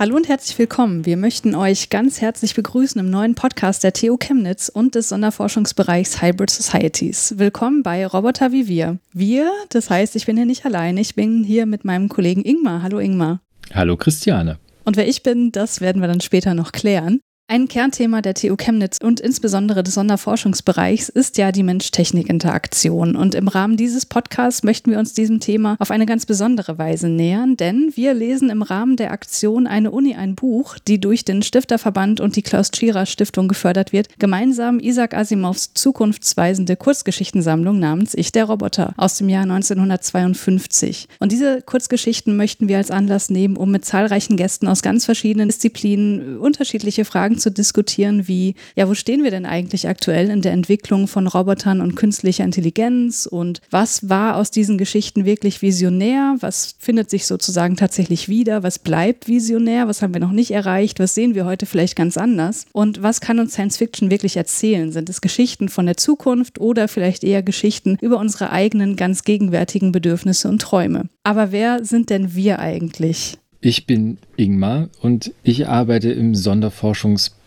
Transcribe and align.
Hallo 0.00 0.14
und 0.14 0.28
herzlich 0.28 0.56
willkommen. 0.60 1.06
Wir 1.06 1.16
möchten 1.16 1.56
euch 1.56 1.90
ganz 1.90 2.20
herzlich 2.20 2.54
begrüßen 2.54 3.00
im 3.00 3.10
neuen 3.10 3.34
Podcast 3.34 3.82
der 3.82 3.92
TU 3.92 4.16
Chemnitz 4.16 4.68
und 4.68 4.94
des 4.94 5.08
Sonderforschungsbereichs 5.08 6.22
Hybrid 6.22 6.50
Societies. 6.50 7.34
Willkommen 7.36 7.82
bei 7.82 8.06
Roboter 8.06 8.52
wie 8.52 8.68
wir. 8.68 8.98
Wir, 9.12 9.50
das 9.70 9.90
heißt, 9.90 10.14
ich 10.14 10.26
bin 10.26 10.36
hier 10.36 10.46
nicht 10.46 10.64
allein. 10.64 10.96
Ich 10.98 11.16
bin 11.16 11.42
hier 11.42 11.66
mit 11.66 11.84
meinem 11.84 12.08
Kollegen 12.08 12.44
Ingmar. 12.44 12.82
Hallo 12.84 13.00
Ingmar. 13.00 13.40
Hallo 13.74 13.96
Christiane. 13.96 14.60
Und 14.84 14.96
wer 14.96 15.08
ich 15.08 15.24
bin, 15.24 15.50
das 15.50 15.80
werden 15.80 16.00
wir 16.00 16.06
dann 16.06 16.20
später 16.20 16.54
noch 16.54 16.70
klären. 16.70 17.18
Ein 17.50 17.66
Kernthema 17.66 18.20
der 18.20 18.34
TU 18.34 18.56
Chemnitz 18.56 18.98
und 19.02 19.20
insbesondere 19.20 19.82
des 19.82 19.94
Sonderforschungsbereichs 19.94 21.08
ist 21.08 21.38
ja 21.38 21.50
die 21.50 21.62
Mensch-Technik-Interaktion. 21.62 23.16
Und 23.16 23.34
im 23.34 23.48
Rahmen 23.48 23.78
dieses 23.78 24.04
Podcasts 24.04 24.64
möchten 24.64 24.90
wir 24.90 24.98
uns 24.98 25.14
diesem 25.14 25.40
Thema 25.40 25.74
auf 25.78 25.90
eine 25.90 26.04
ganz 26.04 26.26
besondere 26.26 26.76
Weise 26.76 27.08
nähern, 27.08 27.56
denn 27.56 27.90
wir 27.94 28.12
lesen 28.12 28.50
im 28.50 28.60
Rahmen 28.60 28.96
der 28.96 29.12
Aktion 29.12 29.66
Eine 29.66 29.92
Uni 29.92 30.14
ein 30.14 30.34
Buch, 30.34 30.76
die 30.86 31.00
durch 31.00 31.24
den 31.24 31.40
Stifterverband 31.40 32.20
und 32.20 32.36
die 32.36 32.42
Klaus 32.42 32.70
Tschira 32.70 33.06
Stiftung 33.06 33.48
gefördert 33.48 33.94
wird, 33.94 34.08
gemeinsam 34.18 34.78
Isaac 34.78 35.14
Asimovs 35.14 35.72
zukunftsweisende 35.72 36.76
Kurzgeschichtensammlung 36.76 37.78
namens 37.78 38.12
Ich 38.12 38.30
der 38.30 38.44
Roboter 38.44 38.92
aus 38.98 39.16
dem 39.16 39.30
Jahr 39.30 39.44
1952. 39.44 41.08
Und 41.18 41.32
diese 41.32 41.62
Kurzgeschichten 41.62 42.36
möchten 42.36 42.68
wir 42.68 42.76
als 42.76 42.90
Anlass 42.90 43.30
nehmen, 43.30 43.56
um 43.56 43.70
mit 43.70 43.86
zahlreichen 43.86 44.36
Gästen 44.36 44.68
aus 44.68 44.82
ganz 44.82 45.06
verschiedenen 45.06 45.48
Disziplinen 45.48 46.36
unterschiedliche 46.36 47.06
Fragen 47.06 47.37
zu 47.38 47.50
diskutieren 47.50 48.28
wie, 48.28 48.54
ja, 48.76 48.88
wo 48.88 48.94
stehen 48.94 49.24
wir 49.24 49.30
denn 49.30 49.46
eigentlich 49.46 49.88
aktuell 49.88 50.30
in 50.30 50.42
der 50.42 50.52
Entwicklung 50.52 51.08
von 51.08 51.26
Robotern 51.26 51.80
und 51.80 51.94
künstlicher 51.94 52.44
Intelligenz 52.44 53.26
und 53.26 53.60
was 53.70 54.08
war 54.08 54.36
aus 54.36 54.50
diesen 54.50 54.78
Geschichten 54.78 55.24
wirklich 55.24 55.62
visionär, 55.62 56.36
was 56.40 56.74
findet 56.78 57.10
sich 57.10 57.26
sozusagen 57.26 57.76
tatsächlich 57.76 58.28
wieder, 58.28 58.62
was 58.62 58.78
bleibt 58.78 59.28
visionär, 59.28 59.88
was 59.88 60.02
haben 60.02 60.14
wir 60.14 60.20
noch 60.20 60.32
nicht 60.32 60.50
erreicht, 60.50 61.00
was 61.00 61.14
sehen 61.14 61.34
wir 61.34 61.44
heute 61.44 61.66
vielleicht 61.66 61.96
ganz 61.96 62.16
anders 62.16 62.66
und 62.72 63.02
was 63.02 63.20
kann 63.20 63.38
uns 63.38 63.52
Science 63.52 63.76
Fiction 63.76 64.10
wirklich 64.10 64.36
erzählen? 64.36 64.92
Sind 64.92 65.08
es 65.08 65.20
Geschichten 65.20 65.68
von 65.68 65.86
der 65.86 65.96
Zukunft 65.96 66.60
oder 66.60 66.88
vielleicht 66.88 67.24
eher 67.24 67.42
Geschichten 67.42 67.98
über 68.00 68.18
unsere 68.18 68.50
eigenen 68.50 68.96
ganz 68.96 69.24
gegenwärtigen 69.24 69.92
Bedürfnisse 69.92 70.48
und 70.48 70.62
Träume? 70.62 71.08
Aber 71.24 71.52
wer 71.52 71.84
sind 71.84 72.10
denn 72.10 72.34
wir 72.34 72.58
eigentlich? 72.58 73.38
Ich 73.60 73.86
bin 73.86 74.18
Ingmar 74.36 74.88
und 75.00 75.32
ich 75.42 75.66
arbeite 75.66 76.12
im 76.12 76.34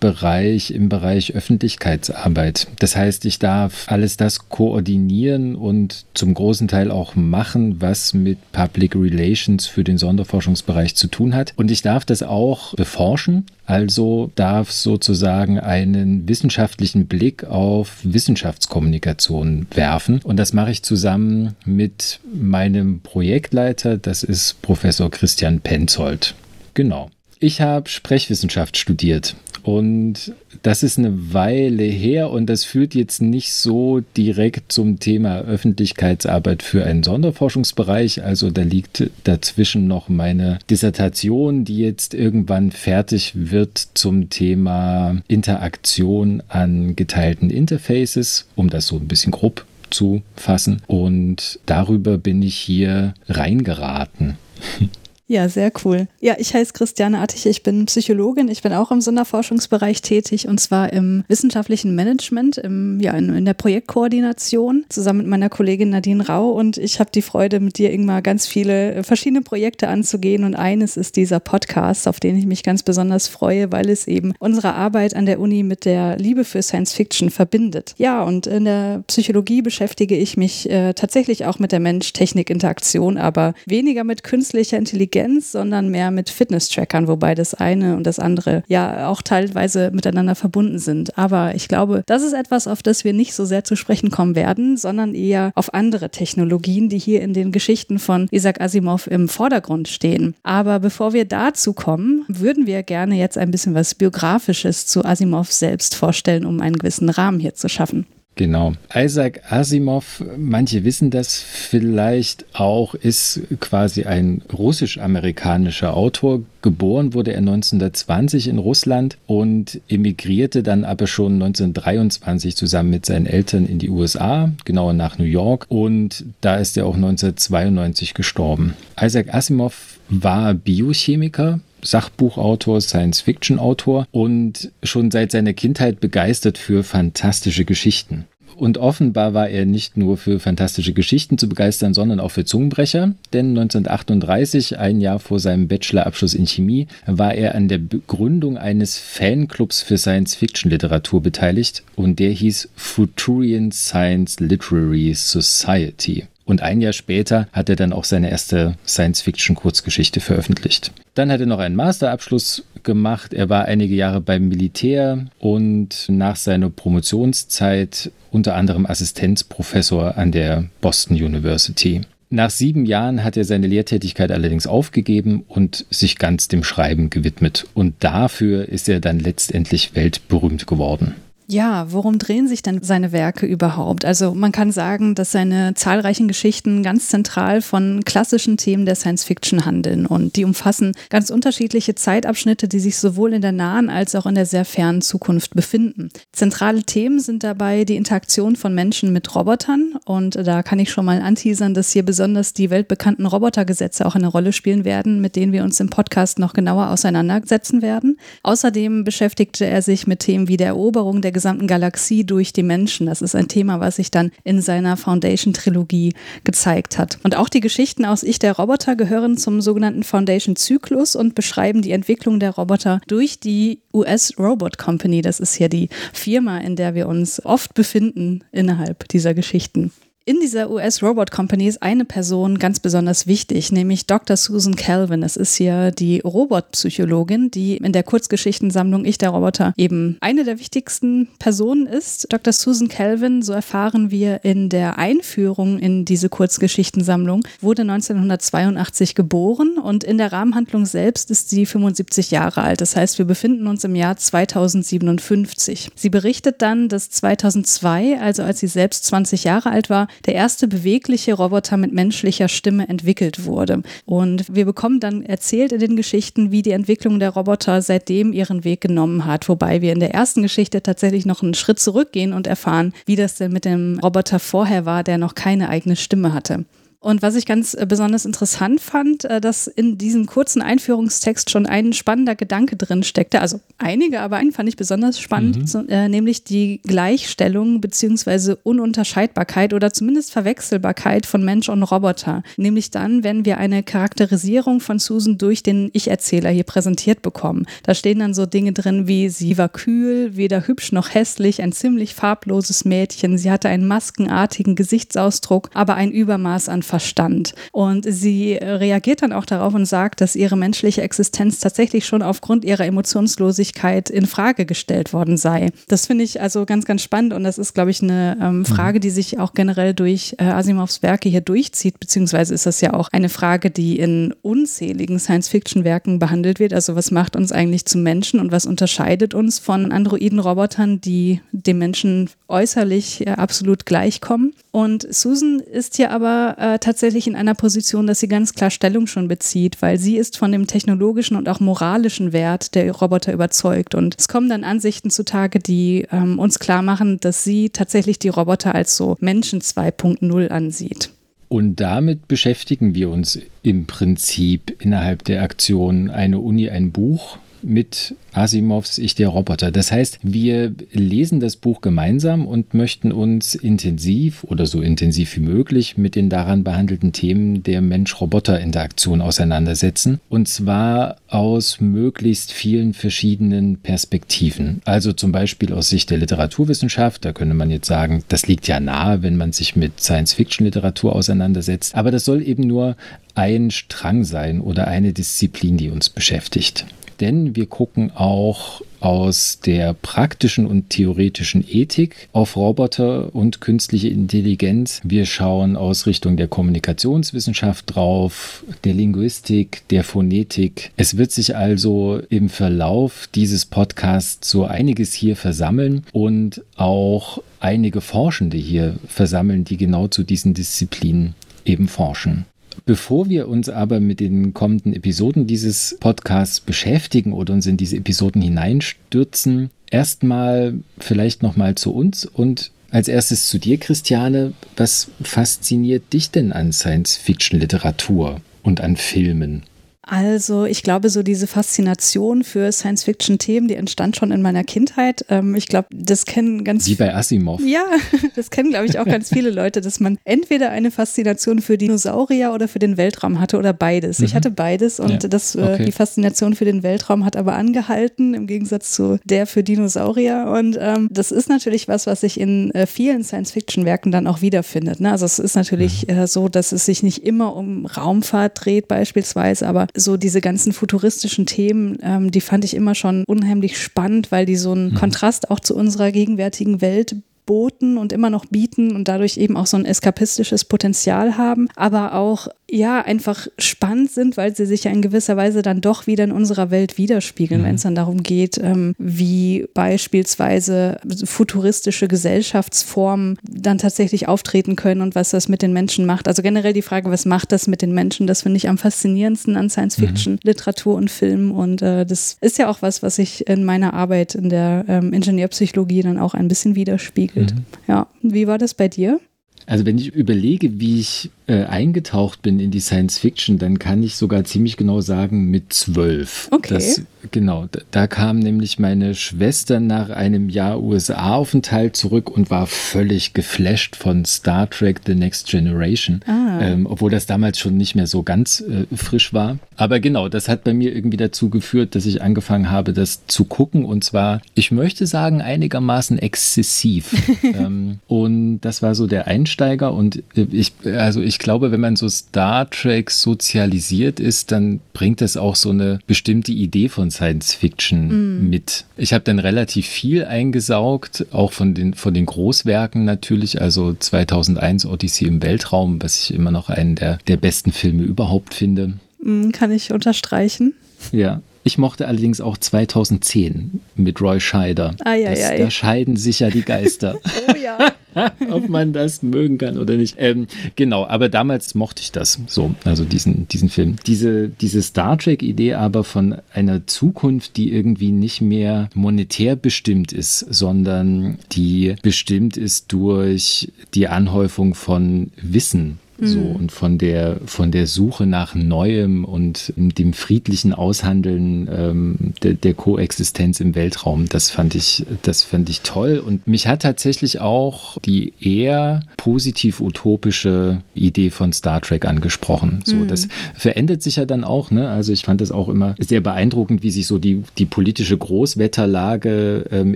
Sonderforschungsbereich 0.02 0.71
im 0.71 0.89
Bereich 0.89 1.35
Öffentlichkeitsarbeit. 1.35 2.67
Das 2.80 2.95
heißt, 2.95 3.25
ich 3.25 3.38
darf 3.38 3.85
alles 3.88 4.17
das 4.17 4.49
koordinieren 4.49 5.55
und 5.55 6.05
zum 6.16 6.33
großen 6.33 6.67
Teil 6.67 6.89
auch 6.89 7.16
machen, 7.16 7.81
was 7.81 8.13
mit 8.13 8.39
Public 8.52 8.95
Relations 8.95 9.67
für 9.67 9.83
den 9.83 9.97
Sonderforschungsbereich 9.97 10.95
zu 10.95 11.07
tun 11.07 11.35
hat. 11.35 11.53
Und 11.55 11.69
ich 11.69 11.83
darf 11.83 12.03
das 12.03 12.23
auch 12.23 12.73
beforschen, 12.75 13.45
also 13.66 14.31
darf 14.35 14.72
sozusagen 14.72 15.59
einen 15.59 16.27
wissenschaftlichen 16.27 17.05
Blick 17.05 17.44
auf 17.44 17.99
Wissenschaftskommunikation 18.03 19.67
werfen. 19.73 20.19
Und 20.23 20.38
das 20.38 20.53
mache 20.53 20.72
ich 20.72 20.81
zusammen 20.81 21.55
mit 21.63 22.19
meinem 22.33 23.02
Projektleiter, 23.02 23.97
das 23.97 24.23
ist 24.23 24.61
Professor 24.63 25.11
Christian 25.11 25.61
Penzold. 25.61 26.33
Genau. 26.73 27.11
Ich 27.39 27.61
habe 27.61 27.89
Sprechwissenschaft 27.89 28.77
studiert 28.77 29.35
und 29.63 30.33
das 30.63 30.83
ist 30.83 30.97
eine 30.97 31.33
Weile 31.33 31.83
her 31.83 32.29
und 32.31 32.47
das 32.47 32.63
führt 32.63 32.95
jetzt 32.95 33.21
nicht 33.21 33.53
so 33.53 34.01
direkt 34.17 34.71
zum 34.71 34.99
Thema 34.99 35.39
Öffentlichkeitsarbeit 35.39 36.63
für 36.63 36.85
einen 36.85 37.03
Sonderforschungsbereich. 37.03 38.23
Also 38.23 38.49
da 38.49 38.61
liegt 38.61 39.09
dazwischen 39.23 39.87
noch 39.87 40.09
meine 40.09 40.59
Dissertation, 40.69 41.65
die 41.65 41.77
jetzt 41.77 42.13
irgendwann 42.13 42.71
fertig 42.71 43.33
wird 43.35 43.89
zum 43.93 44.29
Thema 44.29 45.21
Interaktion 45.27 46.41
an 46.47 46.95
geteilten 46.95 47.49
Interfaces, 47.49 48.47
um 48.55 48.69
das 48.69 48.88
so 48.88 48.97
ein 48.97 49.07
bisschen 49.07 49.31
grob 49.31 49.66
zu 49.89 50.21
fassen. 50.35 50.81
Und 50.88 51.59
darüber 51.66 52.17
bin 52.17 52.41
ich 52.41 52.55
hier 52.55 53.13
reingeraten. 53.27 54.38
Ja, 55.31 55.47
sehr 55.47 55.72
cool. 55.86 56.09
Ja, 56.19 56.36
ich 56.40 56.53
heiße 56.53 56.74
Christiane 56.74 57.19
Attich, 57.19 57.46
ich 57.46 57.64
bin 57.64 57.86
Psychologin, 57.86 58.50
ich 58.50 58.62
bin 58.62 58.74
auch 58.74 58.92
im 58.92 59.00
Sonderforschungsbereich 59.00 60.02
tätig 60.02 60.46
und 60.50 60.59
zwar 60.59 60.92
im 60.92 61.24
wissenschaftlichen 61.30 61.96
Management, 61.96 62.58
im, 62.58 63.00
ja, 63.00 63.14
in, 63.14 63.34
in 63.34 63.46
der 63.46 63.53
Projektkoordination 63.53 64.84
zusammen 64.90 65.19
mit 65.19 65.28
meiner 65.28 65.47
Kollegin 65.47 65.92
Nadine 65.92 66.28
Rau 66.28 66.50
und 66.50 66.78
ich 66.78 67.00
habe 67.00 67.12
die 67.16 67.22
Freude, 67.22 67.62
mit 67.62 67.78
dir, 67.78 67.94
Ingmar, 67.94 68.22
ganz 68.22 68.46
viele 68.46 68.94
äh, 68.94 69.03
verschiedene 69.03 69.42
Projekte 69.42 69.88
anzugehen 69.88 70.44
und 70.44 70.56
eines 70.56 70.97
ist 70.97 71.16
dieser 71.16 71.40
Podcast, 71.40 72.09
auf 72.09 72.19
den 72.19 72.38
ich 72.38 72.46
mich 72.46 72.62
ganz 72.62 72.84
besonders 72.84 73.30
freue, 73.30 73.72
weil 73.72 73.90
es 73.90 74.08
eben 74.08 74.34
unsere 74.38 74.74
Arbeit 74.74 75.16
an 75.16 75.25
der 75.25 75.40
Uni 75.40 75.63
mit 75.63 75.86
der 75.86 76.18
Liebe 76.18 76.44
für 76.44 76.62
Science 76.62 76.92
Fiction 76.92 77.30
verbindet. 77.30 77.96
Ja, 77.98 78.22
und 78.22 78.48
in 78.48 78.66
der 78.66 79.06
Psychologie 79.08 79.62
beschäftige 79.62 80.18
ich 80.18 80.36
mich 80.36 80.69
äh, 80.69 80.92
tatsächlich 80.94 81.46
auch 81.46 81.58
mit 81.58 81.72
der 81.72 81.80
Mensch-Technik-Interaktion, 81.80 83.18
aber 83.18 83.53
weniger 83.66 84.03
mit 84.03 84.25
künstlicher 84.25 84.78
Intelligenz 84.78 85.20
Intelligenz, 85.21 85.51
sondern 85.51 85.89
mehr 85.89 86.11
mit 86.11 86.29
Fitness-Trackern, 86.29 87.07
wobei 87.07 87.35
das 87.35 87.53
eine 87.53 87.95
und 87.95 88.05
das 88.05 88.19
andere 88.19 88.63
ja 88.67 89.07
auch 89.07 89.21
teilweise 89.21 89.91
miteinander 89.91 90.35
verbunden 90.35 90.79
sind. 90.79 91.17
Aber 91.17 91.55
ich 91.55 91.67
glaube, 91.67 92.03
das 92.05 92.23
ist 92.23 92.33
etwas, 92.33 92.67
auf 92.67 92.83
das 92.83 93.03
wir 93.03 93.13
nicht 93.13 93.33
so 93.33 93.45
sehr 93.45 93.63
zu 93.63 93.75
sprechen 93.75 94.11
kommen 94.11 94.35
werden, 94.35 94.77
sondern 94.77 95.15
eher 95.15 95.51
auf 95.55 95.73
andere 95.73 96.09
Technologien, 96.09 96.89
die 96.89 96.97
hier 96.97 97.21
in 97.21 97.33
den 97.33 97.51
Geschichten 97.51 97.99
von 97.99 98.27
Isaac 98.31 98.61
Asimov 98.61 99.07
im 99.07 99.27
Vordergrund 99.27 99.87
stehen. 99.87 100.35
Aber 100.43 100.79
bevor 100.79 101.13
wir 101.13 101.25
dazu 101.25 101.73
kommen, 101.73 102.25
würden 102.27 102.65
wir 102.67 102.83
gerne 102.83 103.15
jetzt 103.15 103.38
ein 103.38 103.51
bisschen 103.51 103.73
was 103.73 103.95
Biografisches 103.95 104.85
zu 104.88 105.05
Asimov 105.05 105.51
selbst 105.51 105.95
vorstellen, 105.95 106.45
um 106.45 106.61
einen 106.61 106.77
gewissen 106.77 107.09
Rahmen 107.09 107.39
hier 107.39 107.53
zu 107.53 107.69
schaffen. 107.69 108.05
Genau. 108.36 108.74
Isaac 108.96 109.42
Asimov, 109.52 110.24
manche 110.38 110.84
wissen 110.84 111.12
das 111.12 111.40
vielleicht 111.40 112.46
auch, 112.53 112.96
ist 112.96 113.42
quasi 113.59 114.06
ein 114.06 114.42
russisch-amerikanischer 114.52 115.96
Autor. 115.96 116.42
Geboren 116.62 117.14
wurde 117.14 117.34
er 117.34 117.40
1920 117.40 118.47
in 118.47 118.58
Russland 118.58 119.18
und 119.28 119.81
emigrierte 119.90 120.64
dann 120.64 120.86
aber 120.86 121.08
schon 121.08 121.34
1923 121.34 122.56
zusammen 122.56 122.90
mit 122.90 123.06
seinen 123.06 123.25
Eltern 123.25 123.66
in 123.66 123.80
die 123.80 123.90
USA, 123.90 124.52
genauer 124.63 124.94
nach 124.94 125.18
New 125.18 125.25
York. 125.25 125.66
Und 125.68 126.25
da 126.40 126.56
ist 126.56 126.78
er 126.78 126.86
auch 126.86 126.96
1992 126.96 128.13
gestorben. 128.13 128.75
Isaac 129.00 129.34
Asimov 129.34 130.00
war 130.11 130.53
Biochemiker, 130.53 131.59
Sachbuchautor, 131.81 132.81
Science-Fiction-Autor 132.81 134.05
und 134.11 134.72
schon 134.83 135.09
seit 135.09 135.31
seiner 135.31 135.53
Kindheit 135.53 135.99
begeistert 135.99 136.57
für 136.57 136.83
fantastische 136.83 137.66
Geschichten. 137.66 138.25
Und 138.57 138.77
offenbar 138.77 139.33
war 139.33 139.50
er 139.50 139.66
nicht 139.66 139.97
nur 139.97 140.17
für 140.17 140.39
fantastische 140.39 140.94
Geschichten 140.94 141.39
zu 141.39 141.50
begeistern, 141.50 141.95
sondern 141.95 142.19
auch 142.19 142.29
für 142.29 142.45
Zungenbrecher. 142.45 143.16
Denn 143.33 143.57
1938, 143.57 144.77
ein 144.77 145.01
Jahr 145.01 145.17
vor 145.17 145.39
seinem 145.39 145.67
Bachelorabschluss 145.67 146.35
in 146.35 146.45
Chemie, 146.45 146.85
war 147.07 147.33
er 147.33 147.55
an 147.55 147.69
der 147.69 147.79
Begründung 147.79 148.59
eines 148.59 149.00
Fanclubs 149.00 149.81
für 149.81 149.97
Science-Fiction-Literatur 149.97 151.23
beteiligt 151.23 151.81
und 151.95 152.19
der 152.19 152.29
hieß 152.29 152.69
Futurian 152.75 153.71
Science 153.71 154.39
Literary 154.39 155.16
Society. 155.16 156.25
Und 156.51 156.62
ein 156.62 156.81
Jahr 156.81 156.91
später 156.91 157.47
hat 157.53 157.69
er 157.69 157.78
dann 157.78 157.94
auch 157.94 158.03
seine 158.03 158.29
erste 158.29 158.75
Science-Fiction-Kurzgeschichte 158.85 160.19
veröffentlicht. 160.19 160.91
Dann 161.13 161.31
hat 161.31 161.39
er 161.39 161.45
noch 161.45 161.59
einen 161.59 161.78
Masterabschluss 161.78 162.66
gemacht. 162.84 163.34
Er 163.34 163.47
war 163.47 163.63
einige 163.63 163.95
Jahre 163.95 164.19
beim 164.19 164.50
Militär 164.50 165.28
und 165.39 166.07
nach 166.09 166.35
seiner 166.35 166.69
Promotionszeit 166.69 168.12
unter 168.31 168.56
anderem 168.56 168.85
Assistenzprofessor 168.85 170.17
an 170.17 170.34
der 170.34 170.66
Boston 170.81 171.16
University. 171.16 172.01
Nach 172.29 172.50
sieben 172.50 172.85
Jahren 172.85 173.23
hat 173.23 173.38
er 173.38 173.45
seine 173.45 173.68
Lehrtätigkeit 173.68 174.29
allerdings 174.29 174.68
aufgegeben 174.68 175.45
und 175.47 175.86
sich 175.89 176.18
ganz 176.18 176.50
dem 176.50 176.65
Schreiben 176.65 177.09
gewidmet. 177.09 177.65
Und 177.74 177.95
dafür 178.00 178.68
ist 178.68 178.89
er 178.89 179.00
dann 179.00 179.19
letztendlich 179.19 179.95
weltberühmt 179.95 180.68
geworden. 180.68 181.15
Ja, 181.51 181.92
worum 181.92 182.18
drehen 182.18 182.48
sich 182.48 182.62
denn 182.62 182.81
seine 182.81 183.12
Werke 183.12 183.45
überhaupt? 183.45 184.06
Also 184.06 184.33
man 184.33 184.53
kann 184.53 184.71
sagen, 184.71 185.15
dass 185.15 185.33
seine 185.33 185.74
zahlreichen 185.74 186.30
Geschichten 186.30 186.81
ganz 186.81 187.09
zentral 187.09 187.62
von 187.62 188.06
klassischen 188.06 188.56
Themen 188.56 188.86
der 188.86 188.95
Science 188.95 189.25
Fiction 189.25 189.65
handeln 189.65 190.06
und 190.06 190.38
die 190.38 190.45
umfassen 190.45 190.94
ganz 191.09 191.30
unterschiedliche 191.30 191.94
Zeitabschnitte, 191.94 192.69
die 192.69 192.80
sich 192.80 192.98
sowohl 192.98 193.33
in 193.33 193.42
der 193.42 193.51
nahen 193.51 193.89
als 193.89 194.15
auch 194.15 194.27
in 194.27 194.36
der 194.36 194.45
sehr 194.45 194.63
fernen 194.63 195.01
Zukunft 195.01 195.53
befinden. 195.53 196.07
Zentrale 196.31 196.83
Themen 196.83 197.19
sind 197.19 197.44
dabei 197.44 197.83
die 197.83 197.98
Interaktion 197.98 198.56
von 198.56 198.74
Menschen 198.74 199.12
mit 199.12 199.36
Robotern 199.36 199.95
und 200.06 200.36
da 200.36 200.63
kann 200.63 200.80
ich 200.80 200.89
schon 200.89 201.03
mal 201.03 201.21
anteasern, 201.21 201.74
dass 201.74 201.92
hier 201.92 202.06
besonders 202.06 202.53
die 202.53 202.69
weltbekannten 202.69 203.25
Robotergesetze 203.25 204.06
auch 204.06 204.15
eine 204.15 204.27
Rolle 204.27 204.53
spielen 204.53 204.86
werden, 204.86 205.19
mit 205.19 205.36
denen 205.36 205.51
wir 205.51 205.65
uns 205.65 205.81
im 205.81 205.89
Podcast 205.89 206.39
noch 206.39 206.53
genauer 206.53 206.92
auseinandersetzen 206.92 207.81
werden. 207.81 208.18
Außerdem 208.42 209.03
beschäftigte 209.03 209.65
er 209.65 209.81
sich 209.81 210.07
mit 210.07 210.21
Themen 210.21 210.48
wie 210.48 210.56
der 210.56 210.68
Eroberung 210.68 211.21
der 211.21 211.40
gesamten 211.41 211.65
Galaxie 211.65 212.23
durch 212.23 212.53
die 212.53 212.61
Menschen. 212.61 213.07
Das 213.07 213.23
ist 213.23 213.33
ein 213.33 213.47
Thema, 213.47 213.79
was 213.79 213.95
sich 213.95 214.11
dann 214.11 214.29
in 214.43 214.61
seiner 214.61 214.95
Foundation-Trilogie 214.95 216.13
gezeigt 216.43 216.99
hat. 216.99 217.17
Und 217.23 217.35
auch 217.35 217.49
die 217.49 217.61
Geschichten 217.61 218.05
aus 218.05 218.21
Ich 218.21 218.38
der 218.38 218.55
Roboter 218.55 218.95
gehören 218.95 219.38
zum 219.38 219.59
sogenannten 219.59 220.03
Foundation-Zyklus 220.03 221.15
und 221.15 221.33
beschreiben 221.33 221.81
die 221.81 221.93
Entwicklung 221.93 222.39
der 222.39 222.51
Roboter 222.51 223.01
durch 223.07 223.39
die 223.39 223.79
US 223.91 224.38
Robot 224.38 224.77
Company. 224.77 225.23
Das 225.23 225.39
ist 225.39 225.55
hier 225.55 225.67
die 225.67 225.89
Firma, 226.13 226.59
in 226.59 226.75
der 226.75 226.93
wir 226.93 227.07
uns 227.07 227.43
oft 227.43 227.73
befinden 227.73 228.43
innerhalb 228.51 229.07
dieser 229.07 229.33
Geschichten. 229.33 229.91
In 230.31 230.39
dieser 230.39 230.72
US 230.72 231.04
Robot 231.04 231.30
Company 231.30 231.68
ist 231.68 231.83
eine 231.83 232.06
Person 232.06 232.57
ganz 232.57 232.80
besonders 232.80 233.28
wichtig, 233.28 233.74
nämlich 233.74 234.06
Dr. 234.06 234.38
Susan 234.38 234.78
Calvin. 234.78 235.19
Das 235.19 235.36
ist 235.36 235.56
hier 235.56 235.92
die 235.92 236.22
Robotpsychologin, 236.22 237.51
die 237.51 237.75
in 237.75 237.92
der 237.92 238.04
Kurzgeschichtensammlung 238.04 239.04
Ich 239.04 239.18
der 239.18 239.31
Roboter 239.31 239.74
eben 239.75 240.16
eine 240.22 240.45
der 240.45 240.57
wichtigsten 240.57 241.28
Personen 241.38 241.86
ist. 241.86 242.28
Dr. 242.31 242.54
Susan 242.54 242.88
Calvin, 242.88 243.42
so 243.42 243.51
erfahren 243.51 244.10
wir 244.10 244.45
in 244.45 244.69
der 244.69 244.98
Einführung 244.98 245.80
in 245.80 246.06
diese 246.06 246.30
Kurzgeschichtensammlung, 246.30 247.45
wurde 247.60 247.81
1982 247.81 249.16
geboren 249.16 249.80
und 249.84 250.06
in 250.06 250.18
der 250.18 250.31
Rahmenhandlung 250.31 250.86
selbst 250.86 251.30
ist 251.30 251.50
sie 251.50 251.66
75 251.66 252.31
Jahre 252.31 252.62
alt. 252.62 252.80
Das 252.80 252.95
heißt, 252.95 253.18
wir 253.18 253.25
befinden 253.25 253.68
uns 253.68 253.84
im 253.84 253.95
Jahr 253.95 254.16
2057. 254.16 255.89
Sie 255.94 256.10
berichtet 256.10 256.62
dann, 256.62 256.88
dass 256.88 257.10
2002, 257.10 258.18
also 258.22 258.44
als 258.44 258.62
sie 258.62 258.68
selbst 258.68 259.04
20 259.04 259.44
Jahre 259.44 259.72
alt 259.72 259.89
war, 259.89 260.07
der 260.25 260.35
erste 260.35 260.68
bewegliche 260.68 261.33
Roboter 261.33 261.77
mit 261.77 261.94
menschlicher 261.94 262.47
Stimme 262.47 262.88
entwickelt 262.89 263.45
wurde. 263.45 263.83
Und 264.06 264.53
wir 264.53 264.65
bekommen 264.65 265.00
dann 265.00 265.23
erzählt 265.23 265.71
in 265.71 265.79
den 265.79 265.95
Geschichten, 265.95 266.51
wie 266.51 266.62
die 266.62 266.71
Entwicklung 266.71 267.19
der 267.19 267.31
Roboter 267.31 267.81
seitdem 267.81 268.33
ihren 268.33 268.63
Weg 268.63 268.81
genommen 268.81 269.25
hat, 269.25 269.50
wobei 269.50 269.81
wir 269.81 269.94
in 269.94 270.00
der 270.00 270.13
ersten 270.13 270.41
Geschichte 270.41 270.83
tatsächlich 270.83 271.25
noch 271.25 271.44
einen 271.44 271.53
Schritt 271.53 271.79
zurückgehen 271.79 272.33
und 272.33 272.47
erfahren, 272.47 272.94
wie 273.06 273.15
das 273.15 273.35
denn 273.35 273.51
mit 273.51 273.65
dem 273.65 274.00
Roboter 274.00 274.39
vorher 274.39 274.85
war, 274.85 275.03
der 275.03 275.18
noch 275.18 275.35
keine 275.35 275.69
eigene 275.69 275.95
Stimme 275.95 276.33
hatte. 276.33 276.65
Und 277.03 277.24
was 277.24 277.36
ich 277.36 277.48
ganz 277.48 277.74
äh, 277.74 277.88
besonders 277.88 278.25
interessant 278.25 278.80
fand, 278.80 279.25
äh, 279.25 279.42
dass 279.42 279.65
in 279.65 279.98
diesem 279.98 280.27
kurzen 280.27 280.62
Einführungstext 280.62 281.50
schon 281.50 281.65
ein 281.65 281.94
spannender 281.94 282.36
Gedanke 282.36 282.75
drin 282.75 283.01
steckte. 283.01 283.42
Also 283.42 283.59
einige, 283.80 284.19
aber 284.21 284.38
einen 284.38 284.51
fand 284.51 284.69
ich 284.69 284.77
besonders 284.77 285.19
spannend, 285.19 285.74
mhm. 285.74 285.89
äh, 285.89 286.07
nämlich 286.07 286.44
die 286.44 286.80
Gleichstellung 286.83 287.81
bzw. 287.81 288.56
Ununterscheidbarkeit 288.62 289.74
oder 289.74 289.92
zumindest 289.92 290.31
Verwechselbarkeit 290.31 291.25
von 291.25 291.44
Mensch 291.44 291.69
und 291.69 291.81
Roboter. 291.81 292.44
Nämlich 292.56 292.92
dann, 292.92 293.24
wenn 293.24 293.45
wir 293.45 293.57
eine 293.57 293.81
Charakterisierung 293.81 294.80
von 294.80 295.00
Susan 295.00 295.39
durch 295.39 295.63
den 295.63 295.89
Ich-Erzähler 295.94 296.51
hier 296.51 296.65
präsentiert 296.65 297.24
bekommen. 297.24 297.65
Da 297.81 297.95
stehen 297.95 298.19
dann 298.19 298.36
so 298.36 298.45
Dinge 298.45 298.74
drin 298.74 299.07
wie, 299.07 299.30
sie 299.30 299.57
war 299.57 299.69
kühl, 299.69 300.38
weder 300.38 300.68
hübsch 300.68 300.92
noch 300.92 301.15
hässlich, 301.15 301.63
ein 301.63 301.71
ziemlich 301.71 302.13
farbloses 302.13 302.86
Mädchen. 302.86 303.39
Sie 303.39 303.50
hatte 303.50 303.69
einen 303.69 303.88
maskenartigen 303.88 304.75
Gesichtsausdruck, 304.75 305.71
aber 305.74 305.95
ein 305.95 306.12
Übermaß 306.12 306.69
an 306.69 306.83
Verstand. 306.91 307.55
Und 307.71 308.05
sie 308.05 308.55
reagiert 308.55 309.21
dann 309.21 309.31
auch 309.31 309.45
darauf 309.45 309.73
und 309.73 309.85
sagt, 309.85 310.19
dass 310.19 310.35
ihre 310.35 310.57
menschliche 310.57 311.01
Existenz 311.01 311.59
tatsächlich 311.59 312.05
schon 312.05 312.21
aufgrund 312.21 312.65
ihrer 312.65 312.85
Emotionslosigkeit 312.85 314.09
in 314.09 314.25
Frage 314.25 314.65
gestellt 314.65 315.13
worden 315.13 315.38
sei. 315.38 315.69
Das 315.88 316.05
finde 316.05 316.25
ich 316.25 316.41
also 316.41 316.65
ganz, 316.65 316.83
ganz 316.83 317.01
spannend 317.01 317.31
und 317.31 317.45
das 317.45 317.57
ist, 317.57 317.73
glaube 317.73 317.91
ich, 317.91 318.03
eine 318.03 318.38
ähm, 318.41 318.57
mhm. 318.57 318.65
Frage, 318.65 318.99
die 318.99 319.09
sich 319.09 319.39
auch 319.39 319.53
generell 319.53 319.93
durch 319.93 320.35
äh, 320.38 320.43
Asimovs 320.43 321.01
Werke 321.01 321.29
hier 321.29 321.39
durchzieht, 321.39 321.97
beziehungsweise 321.97 322.53
ist 322.53 322.65
das 322.65 322.81
ja 322.81 322.93
auch 322.93 323.07
eine 323.13 323.29
Frage, 323.29 323.71
die 323.71 323.97
in 323.97 324.33
unzähligen 324.41 325.17
Science-Fiction-Werken 325.17 326.19
behandelt 326.19 326.59
wird. 326.59 326.73
Also 326.73 326.97
was 326.97 327.09
macht 327.09 327.38
uns 327.38 327.53
eigentlich 327.53 327.85
zu 327.85 327.99
Menschen 327.99 328.41
und 328.41 328.51
was 328.51 328.65
unterscheidet 328.65 329.33
uns 329.33 329.59
von 329.59 329.93
Androiden-Robotern, 329.93 330.99
die 330.99 331.39
dem 331.53 331.77
Menschen 331.77 332.29
äußerlich 332.49 333.25
äh, 333.27 333.31
absolut 333.31 333.85
gleichkommen? 333.85 334.53
Und 334.71 335.07
Susan 335.13 335.59
ist 335.59 335.95
hier 335.95 336.11
aber 336.11 336.55
äh, 336.57 336.79
tatsächlich 336.81 337.28
in 337.28 337.36
einer 337.36 337.56
Position, 337.56 338.07
dass 338.07 338.19
sie 338.19 338.28
ganz 338.28 338.54
klar 338.54 338.69
Stellung 338.69 339.07
schon 339.07 339.28
bezieht, 339.28 339.81
weil 339.81 339.98
sie 339.98 340.18
ist 340.18 340.38
von 340.38 340.51
dem 340.51 340.68
technologischen 340.68 341.38
und 341.38 341.48
auch 341.48 341.60
moralischen 341.60 342.33
Wert 342.33 342.75
der 342.75 342.92
Roboter 342.92 343.31
überzeugt. 343.31 343.95
Und 343.95 344.16
es 344.19 344.28
kommen 344.28 344.50
dann 344.50 344.63
Ansichten 344.63 345.10
zutage, 345.10 345.60
die 345.60 346.06
ähm, 346.12 346.39
uns 346.39 346.60
klar 346.60 346.81
machen, 346.81 347.19
dass 347.19 347.44
sie 347.44 347.69
tatsächlich 347.69 348.19
die 348.19 348.30
Roboter 348.30 348.75
als 348.75 348.98
so 348.98 349.16
Menschen 349.19 349.62
2.0 349.62 350.50
ansieht. 350.50 351.12
Und 351.48 351.81
damit 351.81 352.28
beschäftigen 352.28 352.95
wir 352.95 353.10
uns 353.10 353.38
im 353.62 353.86
Prinzip 353.86 354.81
innerhalb 354.81 355.25
der 355.25 355.44
Aktion 355.44 356.10
eine 356.10 356.39
Uni, 356.39 356.69
ein 356.69 356.92
Buch 356.92 357.38
mit 357.63 358.16
Asimovs 358.34 358.98
Ich 358.98 359.16
der 359.16 359.28
Roboter. 359.28 359.72
Das 359.72 359.92
heißt, 359.92 360.19
wir 360.24 360.74
lesen 360.92 361.40
das 361.40 361.58
Buch 361.58 361.81
gemeinsam 361.81 362.46
und 362.46 362.74
möchten 362.74 363.12
uns 363.12 363.56
intensiv 363.56 364.44
oder 364.46 364.66
so 364.66 364.81
intensiv 364.81 365.36
wie 365.36 365.42
möglich 365.42 365.98
mit 365.98 366.16
den 366.16 366.30
daran 366.30 366.63
behandelten 366.63 367.12
Themen 367.12 367.63
der 367.63 367.81
Mensch-Roboter-Interaktion 367.81 369.22
auseinandersetzen. 369.22 370.19
Und 370.30 370.48
zwar 370.48 371.18
aus 371.28 371.81
möglichst 371.81 372.52
vielen 372.52 372.94
verschiedenen 372.94 373.78
Perspektiven. 373.78 374.81
Also 374.86 375.13
zum 375.13 375.31
Beispiel 375.31 375.74
aus 375.74 375.90
Sicht 375.90 376.10
der 376.10 376.19
Literaturwissenschaft. 376.19 377.25
Da 377.25 377.34
könnte 377.34 377.54
man 377.54 377.69
jetzt 377.69 377.88
sagen, 377.88 378.24
das 378.30 378.48
liegt 378.48 378.68
ja 378.68 378.80
nahe, 378.80 379.22
wenn 379.24 379.38
man 379.38 379.52
sich 379.52 379.75
mit 379.75 380.00
Science-Fiction-Literatur 380.00 381.16
auseinandersetzt. 381.16 381.96
Aber 381.96 382.12
das 382.12 382.25
soll 382.25 382.42
eben 382.42 382.63
nur 382.63 382.96
ein 383.36 383.72
Strang 383.72 384.24
sein 384.24 384.62
oder 384.62 384.88
eine 384.88 385.13
Disziplin, 385.13 385.78
die 385.78 385.90
uns 385.90 386.10
beschäftigt 386.10 386.86
denn 387.21 387.56
wir 387.56 387.68
gucken 387.68 388.12
auch 388.12 388.81
aus 389.00 389.59
der 389.65 389.94
praktischen 389.94 390.65
und 390.68 390.89
theoretischen 390.89 391.63
Ethik 391.68 392.29
auf 392.33 392.56
Roboter 392.56 393.33
und 393.33 393.62
künstliche 393.62 394.09
Intelligenz. 394.09 395.01
Wir 395.03 395.25
schauen 395.25 395.75
aus 395.75 396.06
Richtung 396.06 396.38
der 396.38 396.47
Kommunikationswissenschaft 396.47 397.95
drauf, 397.95 398.63
der 398.83 398.94
Linguistik, 398.94 399.83
der 399.89 400.03
Phonetik. 400.03 400.91
Es 400.97 401.18
wird 401.18 401.31
sich 401.31 401.56
also 401.56 402.21
im 402.29 402.50
Verlauf 402.50 403.27
dieses 403.33 403.65
Podcasts 403.65 404.50
so 404.50 404.65
einiges 404.65 405.13
hier 405.13 405.35
versammeln 405.35 406.03
und 406.12 406.63
auch 406.75 407.41
einige 407.59 408.01
Forschende 408.01 408.57
hier 408.57 408.95
versammeln, 409.07 409.63
die 409.63 409.77
genau 409.77 410.07
zu 410.07 410.24
diesen 410.24 410.53
Disziplinen 410.53 411.35
eben 411.65 411.88
forschen. 411.88 412.45
Bevor 412.85 413.29
wir 413.29 413.47
uns 413.47 413.69
aber 413.69 414.00
mit 414.00 414.19
den 414.19 414.53
kommenden 414.53 414.94
Episoden 414.94 415.47
dieses 415.47 415.97
Podcasts 416.00 416.59
beschäftigen 416.59 417.33
oder 417.33 417.53
uns 417.53 417.65
in 417.65 417.77
diese 417.77 417.97
Episoden 417.97 418.41
hineinstürzen, 418.41 419.69
erstmal 419.89 420.75
vielleicht 420.97 421.44
nochmal 421.44 421.75
zu 421.75 421.94
uns 421.94 422.25
und 422.25 422.71
als 422.91 423.07
erstes 423.07 423.47
zu 423.47 423.57
dir, 423.57 423.77
Christiane. 423.77 424.53
Was 424.75 425.09
fasziniert 425.23 426.12
dich 426.12 426.31
denn 426.31 426.51
an 426.51 426.73
Science-Fiction-Literatur 426.73 428.41
und 428.63 428.81
an 428.81 428.97
Filmen? 428.97 429.63
Also 430.12 430.66
ich 430.66 430.84
glaube, 430.84 431.10
so 431.10 431.24
diese 431.24 431.48
Faszination 431.48 432.44
für 432.44 432.70
Science-Fiction-Themen, 432.70 433.70
die 433.70 433.75
entstand 433.75 434.18
schon 434.18 434.32
in 434.32 434.41
meiner 434.41 434.65
Kindheit. 434.65 435.24
Ähm, 435.30 435.56
ich 435.56 435.68
glaube, 435.70 435.88
das 435.89 436.25
kennen 436.25 436.65
ganz 436.65 436.86
Wie 436.88 436.96
bei 436.96 437.15
Asimov. 437.15 437.62
Ja, 437.62 437.86
das 438.36 438.50
kennen, 438.50 438.72
glaube 438.72 438.88
ich, 438.88 439.00
auch 439.00 439.06
ganz 439.06 439.30
viele 439.30 439.51
Leute, 439.51 439.80
dass 439.80 440.01
man 440.01 440.18
entweder 440.25 440.70
eine 440.70 440.91
Faszination 440.91 441.62
für 441.62 441.77
Dinosaurier 441.77 442.51
oder 442.51 442.68
für 442.68 442.80
den 442.80 442.98
Weltraum 442.98 443.39
hatte 443.39 443.58
oder 443.58 443.72
beides. 443.72 444.20
Mhm. 444.20 444.25
Ich 444.25 444.36
hatte 444.36 444.51
beides 444.51 445.00
und 445.00 445.24
ja. 445.24 445.30
das, 445.30 445.56
äh, 445.56 445.62
okay. 445.62 445.86
die 445.86 445.94
Faszination 445.94 446.56
für 446.56 446.65
den 446.65 446.84
Weltraum 446.84 447.24
hat 447.24 447.38
aber 447.38 447.53
angehalten, 447.53 448.34
im 448.34 448.48
Gegensatz 448.48 448.91
zu 448.91 449.18
der 449.24 449.48
für 449.48 449.63
Dinosaurier. 449.63 450.53
Und 450.60 450.77
ähm, 450.77 451.08
das 451.10 451.32
ist 451.32 451.48
natürlich 451.48 451.88
was, 451.88 452.06
was 452.06 452.20
sich 452.20 452.38
in 452.38 452.72
äh, 452.72 452.86
vielen 452.86 453.24
Science-Fiction-Werken 453.24 454.12
dann 454.12 454.27
auch 454.27 454.41
wiederfindet. 454.41 455.00
Ne? 455.00 455.10
Also 455.10 455.25
es 455.25 455.39
ist 455.39 455.56
natürlich 455.56 456.06
mhm. 456.10 456.18
äh, 456.18 456.27
so, 456.27 456.50
dass 456.50 456.74
es 456.74 456.86
sich 456.86 457.01
nicht 457.01 457.25
immer 457.25 457.56
um 457.56 457.86
Raumfahrt 457.86 458.65
dreht 458.65 458.89
beispielsweise, 458.89 459.70
aber 459.70 459.88
so 460.01 460.17
diese 460.17 460.41
ganzen 460.41 460.74
futuristischen 460.74 461.46
Themen, 461.46 461.98
ähm, 462.01 462.31
die 462.31 462.41
fand 462.41 462.65
ich 462.65 462.75
immer 462.75 462.96
schon 462.96 463.24
unheimlich 463.25 463.81
spannend, 463.81 464.31
weil 464.31 464.46
die 464.46 464.58
so 464.58 464.72
einen 464.72 464.91
mhm. 464.91 464.96
Kontrast 464.96 465.50
auch 465.50 465.60
zu 465.60 465.75
unserer 465.75 466.12
gegenwärtigen 466.12 466.81
Welt 466.81 467.15
boten 467.46 467.98
und 467.98 468.13
immer 468.13 468.29
noch 468.29 468.46
bieten 468.46 468.96
und 468.96 469.08
dadurch 469.08 469.38
eben 469.38 469.58
auch 469.58 469.65
so 469.65 469.77
ein 469.77 469.86
eskapistisches 469.86 470.65
Potenzial 470.65 471.38
haben, 471.38 471.67
aber 471.75 472.13
auch 472.13 472.48
ja 472.72 473.01
einfach 473.01 473.48
spannend 473.60 474.12
sind, 474.12 474.38
weil 474.38 474.56
sie 474.56 474.66
sich 474.66 474.86
ja 474.86 474.92
in 474.92 475.01
gewisser 475.01 475.36
Weise 475.36 475.62
dann 475.62 475.82
doch 475.82 476.08
wieder 476.08 476.24
in 476.24 476.32
unserer 476.32 476.72
Welt 476.72 476.98
widerspiegeln, 476.98 477.62
mhm. 477.62 477.66
wenn 477.66 477.75
es 477.75 477.82
dann 477.84 477.96
darum 477.96 478.24
geht, 478.24 478.58
ähm, 478.58 478.96
wie 478.98 479.68
beispielsweise 479.74 481.00
futuristische 481.25 482.08
Gesellschaftsformen 482.08 483.38
dann 483.44 483.78
tatsächlich 483.78 484.28
auftreten 484.30 484.78
können 484.78 485.01
und 485.01 485.16
was 485.16 485.32
das 485.32 485.50
mit 485.50 485.62
den 485.62 485.74
Menschen 485.74 486.06
macht. 486.06 486.30
Also 486.30 486.42
generell 486.42 486.74
die 486.74 486.82
Frage, 486.82 487.12
was 487.12 487.25
macht 487.25 487.51
das 487.51 487.68
mit 487.68 487.82
den 487.82 487.94
Menschen, 487.94 488.25
das 488.25 488.44
finde 488.44 488.58
ich 488.58 488.70
am 488.70 488.78
faszinierendsten 488.78 489.58
an 489.58 489.70
Science 489.70 489.96
Fiction, 489.96 490.34
mhm. 490.34 490.40
Literatur 490.44 490.96
und 490.96 491.12
Film 491.12 491.51
und 491.51 491.82
äh, 491.82 492.06
das 492.06 492.38
ist 492.40 492.58
ja 492.58 492.70
auch 492.70 492.82
was, 492.82 493.04
was 493.04 493.20
ich 493.20 493.48
in 493.50 493.66
meiner 493.66 493.94
Arbeit 493.94 494.34
in 494.36 494.50
der 494.50 494.86
ähm, 494.88 495.12
Ingenieurpsychologie 495.12 496.04
dann 496.04 496.18
auch 496.18 496.34
ein 496.34 496.48
bisschen 496.48 496.75
widerspiegelt. 496.75 497.54
Mhm. 497.54 497.66
Ja, 497.88 498.08
wie 498.22 498.48
war 498.48 498.58
das 498.58 498.74
bei 498.74 498.88
dir? 498.88 499.20
Also 499.66 499.86
wenn 499.86 499.98
ich 499.98 500.13
überlege, 500.13 500.80
wie 500.80 501.00
ich 501.00 501.30
äh, 501.51 501.65
eingetaucht 501.65 502.41
bin 502.41 502.62
in 502.62 502.72
die 502.72 502.79
Science 502.79 503.17
Fiction, 503.17 503.60
dann 503.60 503.77
kann 503.77 504.01
ich 504.03 504.15
sogar 504.15 504.46
ziemlich 504.46 504.77
genau 504.77 505.01
sagen 505.01 505.51
mit 505.51 505.74
zwölf. 505.74 506.48
Okay. 506.51 506.74
Das, 506.74 507.01
genau, 507.31 507.67
da, 507.70 507.81
da 507.91 508.08
kam 508.08 508.39
nämlich 508.39 508.79
meine 508.79 509.15
Schwester 509.15 509.81
nach 509.81 510.10
einem 510.12 510.48
Jahr 510.48 510.81
USA-Aufenthalt 510.81 511.98
zurück 511.98 512.29
und 512.29 512.50
war 512.50 512.67
völlig 512.67 513.34
geflasht 513.34 513.98
von 513.98 514.24
Star 514.24 514.70
Trek 514.70 515.01
The 515.05 515.13
Next 515.13 515.48
Generation, 515.50 516.22
Ah. 516.25 516.62
ähm, 516.62 516.86
obwohl 516.86 517.12
das 517.12 517.25
damals 517.25 517.60
schon 517.60 517.75
nicht 517.75 517.96
mehr 517.96 518.08
so 518.08 518.24
ganz 518.24 518.62
äh, 518.62 518.86
frisch 518.96 519.34
war. 519.34 519.58
Aber 519.75 520.00
genau, 520.00 520.29
das 520.29 520.48
hat 520.48 520.63
bei 520.63 520.74
mir 520.74 520.96
irgendwie 520.96 521.17
dazu 521.17 521.50
geführt, 521.50 521.96
dass 521.96 522.05
ich 522.05 522.22
angefangen 522.22 522.72
habe, 522.72 522.93
das 522.93 523.27
zu 523.27 523.43
gucken 523.43 523.84
und 523.84 524.05
zwar, 524.05 524.41
ich 524.53 524.72
möchte 524.72 525.05
sagen, 525.05 525.41
einigermaßen 525.41 526.17
exzessiv. 526.17 527.13
ähm, 527.43 528.00
und 528.08 528.62
das 528.62 528.81
war 528.81 528.96
so 528.96 529.05
der 529.08 529.27
Einsteiger 529.27 529.93
und 529.93 530.24
äh, 530.36 530.48
ich, 530.51 530.72
also 530.86 531.22
ich 531.22 531.40
glaube, 531.41 531.71
wenn 531.71 531.81
man 531.81 531.95
so 531.95 532.07
Star 532.07 532.69
Trek 532.69 533.12
sozialisiert 533.12 534.19
ist, 534.19 534.51
dann 534.51 534.79
bringt 534.93 535.21
das 535.21 535.36
auch 535.36 535.55
so 535.55 535.71
eine 535.71 536.00
bestimmte 536.07 536.51
Idee 536.51 536.88
von 536.88 537.12
Science 537.12 537.53
Fiction 537.53 538.50
mit. 538.50 538.86
Ich 538.95 539.13
habe 539.13 539.24
dann 539.24 539.39
relativ 539.39 539.88
viel 539.88 540.25
eingesaugt, 540.25 541.25
auch 541.31 541.51
von 541.51 541.74
den, 541.74 541.93
von 541.93 542.13
den 542.13 542.25
Großwerken 542.25 543.03
natürlich, 543.05 543.62
also 543.62 543.93
2001 543.93 544.86
Odyssey 544.86 545.27
im 545.27 545.41
Weltraum, 545.41 546.01
was 546.01 546.24
ich 546.24 546.33
immer 546.33 546.51
noch 546.51 546.69
einen 546.69 546.95
der, 546.95 547.17
der 547.27 547.38
besten 547.38 547.71
Filme 547.71 548.03
überhaupt 548.03 548.53
finde. 548.53 548.93
Mm, 549.24 549.50
Kann 549.51 549.71
ich 549.71 549.91
unterstreichen. 549.91 550.74
Ja. 551.12 551.41
Ich 551.63 551.77
mochte 551.77 552.08
allerdings 552.08 552.41
auch 552.41 552.58
2010 552.58 553.82
mit 553.96 554.22
Roy 554.22 554.39
Scheider. 554.39 554.96
Ei, 555.06 555.27
ei, 555.27 555.36
das, 555.36 555.50
ei. 555.51 555.58
Da 555.58 555.72
scheiden 555.72 556.15
sich 556.15 556.39
ja 556.39 556.50
die 556.50 556.63
Geister. 556.63 557.20
Oh 557.48 557.56
ja. 557.58 557.94
ob 558.50 558.70
man 558.70 558.94
das 558.94 559.24
mögen 559.24 559.58
kann 559.58 559.77
oder 559.77 559.96
nicht. 559.96 560.15
Ähm, 560.18 560.48
genau, 560.75 561.06
aber 561.06 561.30
damals 561.30 561.75
mochte 561.75 562.01
ich 562.01 562.12
das 562.12 562.39
so, 562.48 562.72
also 562.84 563.06
diesen, 563.06 563.48
diesen 563.48 563.70
Film. 563.70 563.96
Diese, 564.06 564.50
diese 564.50 564.82
Star 564.82 565.18
Trek-Idee 565.18 565.75
aber 565.75 566.03
von 566.03 566.36
einer 566.53 566.86
Zukunft, 566.88 567.58
die 567.58 567.72
irgendwie 567.72 568.12
nicht 568.12 568.41
mehr 568.41 568.89
monetär 568.94 569.56
bestimmt 569.56 570.12
ist, 570.12 570.39
sondern 570.39 571.38
die 571.51 571.96
bestimmt 572.01 572.58
ist 572.58 572.91
durch 572.91 573.72
die 573.94 574.08
Anhäufung 574.08 574.75
von 574.75 575.32
Wissen. 575.41 576.00
So, 576.24 576.40
und 576.40 576.72
von 576.72 577.00
der, 577.00 577.38
von 577.46 577.72
der 577.72 577.88
Suche 577.88 578.28
nach 578.28 578.54
Neuem 578.54 579.25
und 579.25 579.74
dem 579.75 580.13
friedlichen 580.13 580.72
Aushandeln 580.72 581.68
ähm, 581.72 582.16
der, 582.44 582.54
der 582.54 582.75
Koexistenz 582.75 583.60
im 583.60 583.74
Weltraum, 583.74 584.30
das 584.30 584.51
fand 584.51 584.75
ich, 584.75 585.06
das 585.24 585.42
fand 585.42 585.70
ich 585.70 585.82
toll. 585.82 586.22
Und 586.24 586.48
mich 586.48 586.68
hat 586.68 586.84
tatsächlich 586.84 587.42
auch 587.42 587.98
die 588.00 588.34
eher 588.40 589.01
positiv 589.18 589.82
utopische 589.82 590.82
Idee 590.94 591.32
von 591.32 591.54
Star 591.54 591.82
Trek 591.82 592.06
angesprochen. 592.06 592.82
So, 592.86 593.04
das 593.06 593.28
verändert 593.56 594.04
sich 594.04 594.18
ja 594.18 594.25
dann 594.25 594.44
auch, 594.44 594.70
ne? 594.70 594.90
Also 594.90 595.12
ich 595.13 595.24
fand 595.24 595.42
das 595.42 595.51
auch 595.51 595.70
immer 595.70 595.96
sehr 595.98 596.22
beeindruckend, 596.22 596.84
wie 596.84 596.92
sich 596.92 597.08
so 597.08 597.18
die, 597.18 597.44
die 597.58 597.66
politische 597.66 598.18
Großwetterlage, 598.18 599.66
ähm, 599.72 599.96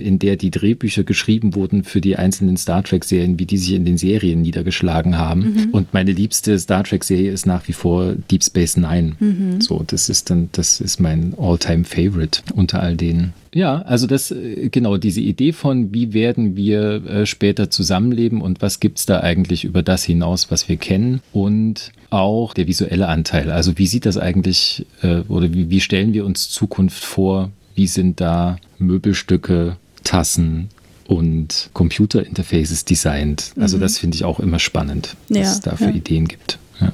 in 0.00 0.18
der 0.18 0.36
die 0.36 0.50
Drehbücher 0.50 1.04
geschrieben 1.04 1.54
wurden 1.54 1.84
für 1.84 2.00
die 2.00 2.16
einzelnen 2.16 2.56
Star 2.56 2.82
Trek-Serien, 2.82 3.38
wie 3.38 3.46
die 3.46 3.58
sich 3.58 3.74
in 3.74 3.84
den 3.84 3.96
Serien 3.96 4.42
niedergeschlagen 4.42 5.18
haben. 5.18 5.68
Und 5.72 5.94
meine 5.94 6.15
liebste 6.16 6.58
Star 6.58 6.82
Trek-Serie 6.82 7.30
ist 7.30 7.46
nach 7.46 7.68
wie 7.68 7.72
vor 7.72 8.14
Deep 8.30 8.42
Space 8.42 8.76
Nine. 8.76 9.16
So, 9.60 9.84
das 9.86 10.08
ist 10.08 10.30
dann, 10.30 10.48
das 10.52 10.80
ist 10.80 10.98
mein 10.98 11.34
All-Time-Favorite 11.38 12.40
unter 12.54 12.82
all 12.82 12.96
denen. 12.96 13.32
Ja, 13.54 13.82
also 13.82 14.06
das, 14.06 14.32
äh, 14.32 14.68
genau, 14.70 14.98
diese 14.98 15.20
Idee 15.20 15.52
von, 15.52 15.94
wie 15.94 16.12
werden 16.12 16.56
wir 16.56 17.06
äh, 17.06 17.26
später 17.26 17.70
zusammenleben 17.70 18.42
und 18.42 18.60
was 18.60 18.80
gibt's 18.80 19.06
da 19.06 19.20
eigentlich 19.20 19.64
über 19.64 19.82
das 19.82 20.04
hinaus, 20.04 20.50
was 20.50 20.68
wir 20.68 20.76
kennen 20.76 21.20
und 21.32 21.92
auch 22.10 22.52
der 22.52 22.66
visuelle 22.66 23.08
Anteil. 23.08 23.50
Also 23.50 23.78
wie 23.78 23.86
sieht 23.86 24.04
das 24.04 24.18
eigentlich 24.18 24.84
äh, 25.02 25.20
oder 25.28 25.54
wie, 25.54 25.70
wie 25.70 25.80
stellen 25.80 26.12
wir 26.12 26.26
uns 26.26 26.50
Zukunft 26.50 27.04
vor? 27.04 27.50
Wie 27.74 27.86
sind 27.86 28.20
da 28.20 28.58
Möbelstücke, 28.78 29.76
Tassen, 30.04 30.68
und 31.08 31.70
Computerinterfaces 31.72 32.84
designt. 32.84 33.52
Also 33.58 33.78
das 33.78 33.98
finde 33.98 34.16
ich 34.16 34.24
auch 34.24 34.40
immer 34.40 34.58
spannend, 34.58 35.16
was 35.28 35.38
Ja, 35.38 35.42
es 35.44 35.60
da 35.60 35.76
für 35.76 35.84
ja. 35.84 35.90
Ideen 35.90 36.26
gibt. 36.28 36.58
Ja. 36.80 36.92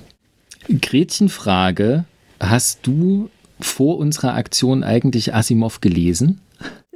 Gretchenfrage, 0.81 2.05
hast 2.41 2.81
du 2.83 3.31
vor 3.61 3.99
unserer 3.99 4.35
Aktion 4.35 4.85
eigentlich 4.85 5.35
Asimov 5.35 5.81
gelesen? 5.81 6.41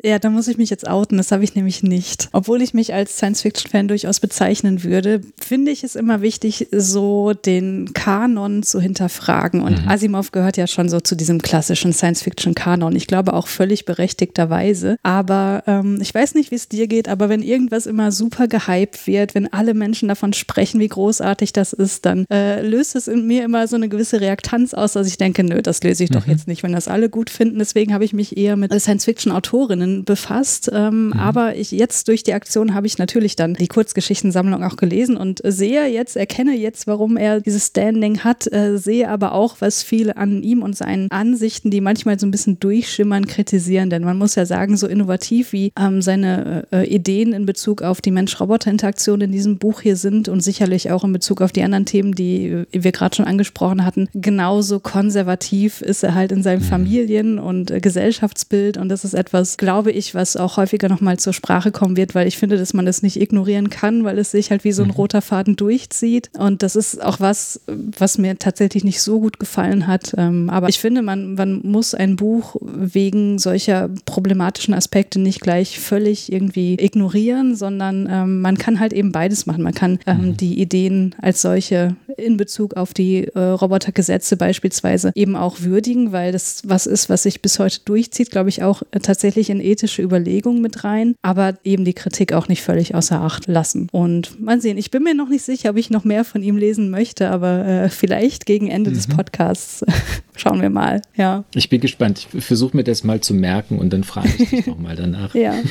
Ja, 0.06 0.20
da 0.20 0.30
muss 0.30 0.46
ich 0.46 0.56
mich 0.56 0.70
jetzt 0.70 0.86
outen. 0.86 1.16
Das 1.16 1.32
habe 1.32 1.42
ich 1.42 1.56
nämlich 1.56 1.82
nicht. 1.82 2.28
Obwohl 2.30 2.62
ich 2.62 2.74
mich 2.74 2.94
als 2.94 3.16
Science-Fiction-Fan 3.16 3.88
durchaus 3.88 4.20
bezeichnen 4.20 4.84
würde, 4.84 5.20
finde 5.36 5.72
ich 5.72 5.82
es 5.82 5.96
immer 5.96 6.22
wichtig, 6.22 6.68
so 6.70 7.32
den 7.32 7.92
Kanon 7.92 8.62
zu 8.62 8.80
hinterfragen. 8.80 9.62
Und 9.62 9.88
Asimov 9.88 10.30
gehört 10.30 10.56
ja 10.56 10.68
schon 10.68 10.88
so 10.88 11.00
zu 11.00 11.16
diesem 11.16 11.42
klassischen 11.42 11.92
Science-Fiction-Kanon. 11.92 12.94
Ich 12.94 13.08
glaube 13.08 13.32
auch 13.32 13.48
völlig 13.48 13.84
berechtigterweise. 13.84 14.96
Aber 15.02 15.64
ähm, 15.66 15.98
ich 16.00 16.14
weiß 16.14 16.34
nicht, 16.36 16.52
wie 16.52 16.56
es 16.56 16.68
dir 16.68 16.86
geht, 16.86 17.08
aber 17.08 17.28
wenn 17.28 17.42
irgendwas 17.42 17.86
immer 17.86 18.12
super 18.12 18.46
gehypt 18.46 19.08
wird, 19.08 19.34
wenn 19.34 19.52
alle 19.52 19.74
Menschen 19.74 20.06
davon 20.06 20.32
sprechen, 20.34 20.78
wie 20.78 20.86
großartig 20.86 21.52
das 21.52 21.72
ist, 21.72 22.06
dann 22.06 22.26
äh, 22.30 22.62
löst 22.62 22.94
es 22.94 23.08
in 23.08 23.26
mir 23.26 23.44
immer 23.44 23.66
so 23.66 23.74
eine 23.74 23.88
gewisse 23.88 24.20
Reaktanz 24.20 24.72
aus, 24.72 24.92
dass 24.92 25.08
ich 25.08 25.18
denke, 25.18 25.42
nö, 25.42 25.62
das 25.62 25.82
lese 25.82 26.04
ich 26.04 26.10
doch 26.10 26.28
jetzt 26.28 26.46
nicht, 26.46 26.62
wenn 26.62 26.72
das 26.72 26.86
alle 26.86 27.08
gut 27.08 27.28
finden. 27.28 27.58
Deswegen 27.58 27.92
habe 27.92 28.04
ich 28.04 28.12
mich 28.12 28.36
eher 28.36 28.54
mit 28.54 28.72
Science-Fiction-Autorinnen 28.72 29.95
befasst. 30.04 30.70
Ähm, 30.72 31.12
Aber 31.16 31.56
ich 31.56 31.70
jetzt 31.70 32.08
durch 32.08 32.22
die 32.22 32.34
Aktion 32.34 32.74
habe 32.74 32.86
ich 32.86 32.98
natürlich 32.98 33.36
dann 33.36 33.54
die 33.54 33.68
Kurzgeschichtensammlung 33.68 34.62
auch 34.62 34.76
gelesen 34.76 35.16
und 35.16 35.40
sehe 35.44 35.86
jetzt, 35.86 36.16
erkenne 36.16 36.56
jetzt, 36.56 36.86
warum 36.86 37.16
er 37.16 37.40
dieses 37.40 37.66
Standing 37.68 38.20
hat, 38.20 38.50
äh, 38.52 38.78
sehe 38.78 39.08
aber 39.08 39.32
auch, 39.32 39.56
was 39.60 39.82
viele 39.82 40.16
an 40.16 40.42
ihm 40.42 40.62
und 40.62 40.76
seinen 40.76 41.10
Ansichten, 41.10 41.70
die 41.70 41.80
manchmal 41.80 42.18
so 42.18 42.26
ein 42.26 42.30
bisschen 42.30 42.60
durchschimmern, 42.60 43.26
kritisieren. 43.26 43.90
Denn 43.90 44.04
man 44.04 44.18
muss 44.18 44.34
ja 44.34 44.46
sagen, 44.46 44.76
so 44.76 44.86
innovativ 44.86 45.52
wie 45.52 45.72
ähm, 45.78 46.02
seine 46.02 46.66
äh, 46.72 46.86
Ideen 46.86 47.32
in 47.32 47.46
Bezug 47.46 47.82
auf 47.82 48.00
die 48.00 48.10
Mensch-Roboter-Interaktion 48.10 49.20
in 49.20 49.32
diesem 49.32 49.58
Buch 49.58 49.80
hier 49.80 49.96
sind 49.96 50.28
und 50.28 50.40
sicherlich 50.40 50.90
auch 50.90 51.04
in 51.04 51.12
Bezug 51.12 51.40
auf 51.40 51.52
die 51.52 51.62
anderen 51.62 51.86
Themen, 51.86 52.14
die 52.14 52.46
äh, 52.46 52.66
wir 52.72 52.92
gerade 52.92 53.16
schon 53.16 53.26
angesprochen 53.26 53.84
hatten, 53.84 54.08
genauso 54.14 54.80
konservativ 54.80 55.80
ist 55.80 56.02
er 56.02 56.14
halt 56.14 56.32
in 56.32 56.42
seinem 56.42 56.62
Familien- 56.62 57.38
und 57.38 57.70
äh, 57.70 57.80
Gesellschaftsbild. 57.80 58.78
Und 58.78 58.88
das 58.88 59.04
ist 59.04 59.14
etwas, 59.14 59.56
glaube 59.56 59.75
ich, 59.84 60.14
was 60.14 60.36
auch 60.36 60.56
häufiger 60.56 60.88
nochmal 60.88 61.18
zur 61.18 61.32
Sprache 61.32 61.70
kommen 61.70 61.96
wird, 61.96 62.14
weil 62.14 62.26
ich 62.26 62.38
finde, 62.38 62.56
dass 62.56 62.72
man 62.72 62.86
das 62.86 63.02
nicht 63.02 63.20
ignorieren 63.20 63.70
kann, 63.70 64.04
weil 64.04 64.18
es 64.18 64.30
sich 64.30 64.50
halt 64.50 64.64
wie 64.64 64.72
so 64.72 64.82
ein 64.82 64.90
roter 64.90 65.22
Faden 65.22 65.56
durchzieht. 65.56 66.30
Und 66.38 66.62
das 66.62 66.76
ist 66.76 67.02
auch 67.02 67.20
was, 67.20 67.60
was 67.66 68.18
mir 68.18 68.38
tatsächlich 68.38 68.84
nicht 68.84 69.00
so 69.00 69.20
gut 69.20 69.38
gefallen 69.38 69.86
hat. 69.86 70.14
Ähm, 70.16 70.48
Aber 70.50 70.68
ich 70.68 70.78
finde, 70.78 71.02
man, 71.02 71.34
man 71.34 71.60
muss 71.62 71.94
ein 71.94 72.16
Buch 72.16 72.56
wegen 72.60 73.38
solcher 73.38 73.90
problematischen 74.04 74.74
Aspekte 74.74 75.20
nicht 75.20 75.40
gleich 75.40 75.78
völlig 75.78 76.32
irgendwie 76.32 76.74
ignorieren, 76.74 77.56
sondern 77.56 78.08
ähm, 78.10 78.40
man 78.40 78.56
kann 78.58 78.80
halt 78.80 78.92
eben 78.92 79.12
beides 79.12 79.46
machen. 79.46 79.62
Man 79.62 79.74
kann 79.74 79.98
ähm, 80.06 80.36
die 80.36 80.60
Ideen 80.60 81.14
als 81.20 81.42
solche 81.42 81.96
in 82.16 82.36
Bezug 82.36 82.74
auf 82.74 82.94
die 82.94 83.24
äh, 83.24 83.38
Robotergesetze 83.38 84.36
beispielsweise 84.36 85.12
eben 85.14 85.36
auch 85.36 85.60
würdigen, 85.60 86.12
weil 86.12 86.32
das 86.32 86.62
was 86.64 86.86
ist, 86.86 87.08
was 87.08 87.24
sich 87.24 87.42
bis 87.42 87.58
heute 87.58 87.80
durchzieht, 87.84 88.30
glaube 88.30 88.48
ich, 88.48 88.62
auch 88.62 88.82
äh, 88.90 89.00
tatsächlich 89.00 89.50
in 89.50 89.60
ethische 89.66 90.02
Überlegungen 90.02 90.62
mit 90.62 90.84
rein, 90.84 91.14
aber 91.22 91.54
eben 91.64 91.84
die 91.84 91.94
Kritik 91.94 92.32
auch 92.32 92.48
nicht 92.48 92.62
völlig 92.62 92.94
außer 92.94 93.20
Acht 93.20 93.46
lassen. 93.46 93.88
Und 93.92 94.40
mal 94.40 94.60
sehen, 94.60 94.78
ich 94.78 94.90
bin 94.90 95.02
mir 95.02 95.14
noch 95.14 95.28
nicht 95.28 95.42
sicher, 95.42 95.70
ob 95.70 95.76
ich 95.76 95.90
noch 95.90 96.04
mehr 96.04 96.24
von 96.24 96.42
ihm 96.42 96.56
lesen 96.56 96.90
möchte, 96.90 97.30
aber 97.30 97.66
äh, 97.66 97.88
vielleicht 97.88 98.46
gegen 98.46 98.68
Ende 98.68 98.92
des 98.92 99.06
Podcasts 99.06 99.84
schauen 100.36 100.60
wir 100.60 100.70
mal. 100.70 101.02
Ja. 101.16 101.44
Ich 101.54 101.68
bin 101.68 101.80
gespannt. 101.80 102.28
Ich 102.32 102.44
versuche 102.44 102.76
mir 102.76 102.84
das 102.84 103.04
mal 103.04 103.20
zu 103.20 103.34
merken 103.34 103.78
und 103.78 103.92
dann 103.92 104.04
frage 104.04 104.30
ich 104.38 104.50
dich 104.50 104.66
nochmal 104.66 104.96
danach. 104.96 105.34
Ja. 105.36 105.54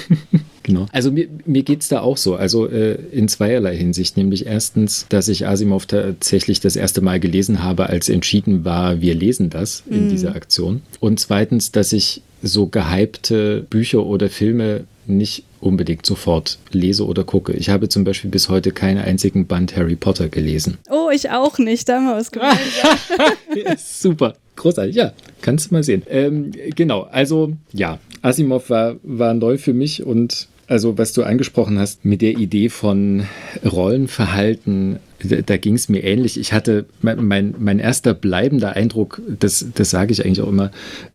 Genau. 0.66 0.88
Also 0.92 1.12
mir, 1.12 1.28
mir 1.46 1.62
geht 1.62 1.82
es 1.82 1.90
da 1.90 2.00
auch 2.00 2.18
so, 2.18 2.36
also 2.36 2.68
äh, 2.68 2.98
in 3.12 3.28
zweierlei 3.28 3.78
Hinsicht. 3.78 4.18
Nämlich 4.18 4.48
erstens, 4.48 5.06
dass 5.10 5.28
ich 5.28 5.48
Asimov 5.48 5.86
tatsächlich 5.86 6.60
das 6.60 6.76
erste 6.76 7.02
Mal 7.02 7.20
gelesen 7.20 7.62
habe, 7.62 7.88
als 7.88 8.10
entschieden 8.10 8.66
war, 8.66 9.00
wir 9.00 9.14
lesen 9.14 9.52
das 9.52 9.84
in 9.88 10.10
dieser 10.10 10.36
Aktion. 10.36 10.82
Und 11.00 11.20
zweitens, 11.20 11.72
dass 11.72 11.94
ich 11.94 12.24
so 12.46 12.68
gehypte 12.68 13.66
Bücher 13.70 14.06
oder 14.06 14.30
Filme 14.30 14.86
nicht 15.08 15.44
unbedingt 15.60 16.06
sofort 16.06 16.60
lese 16.72 17.06
oder 17.06 17.24
gucke. 17.24 17.54
Ich 17.54 17.70
habe 17.70 17.90
zum 17.90 18.04
Beispiel 18.04 18.30
bis 18.30 18.50
heute 18.50 18.72
keinen 18.72 19.00
einzigen 19.00 19.48
Band 19.48 19.76
Harry 19.76 19.96
Potter 19.96 20.30
gelesen. 20.30 20.78
Oh, 20.90 21.10
ich 21.12 21.30
auch 21.32 21.58
nicht. 21.58 21.90
Da 21.90 21.96
haben 21.96 22.06
wir 22.06 22.16
was 22.16 22.32
gemeinsam. 22.32 23.78
Super, 23.78 24.36
großartig. 24.56 24.96
Ja, 24.96 25.14
kannst 25.42 25.70
du 25.70 25.76
mal 25.76 25.84
sehen. 25.84 26.04
Ähm, 26.10 26.52
genau, 26.76 27.02
also 27.04 27.54
ja, 27.74 28.00
Asimov 28.22 28.70
war, 28.70 28.96
war 29.04 29.34
neu 29.34 29.58
für 29.58 29.74
mich 29.74 30.04
und 30.04 30.48
also 30.68 30.98
was 30.98 31.14
du 31.14 31.24
angesprochen 31.24 31.80
hast 31.80 32.06
mit 32.06 32.22
der 32.22 32.38
Idee 32.38 32.70
von 32.70 33.26
Rollenverhalten, 33.64 34.98
da, 35.24 35.42
da 35.42 35.58
ging 35.58 35.76
es 35.76 35.90
mir 35.90 36.04
ähnlich. 36.04 36.40
Ich 36.40 36.54
hatte 36.54 36.86
mein, 37.02 37.26
mein, 37.26 37.56
mein 37.60 37.80
erster 37.80 38.14
bleibender 38.14 38.74
Eindruck, 38.76 39.22
das, 39.40 39.66
das 39.74 39.90
sage 39.90 40.12
ich 40.12 40.26
eigentlich 40.26 40.42
auch 40.42 40.50
immer, 40.50 40.72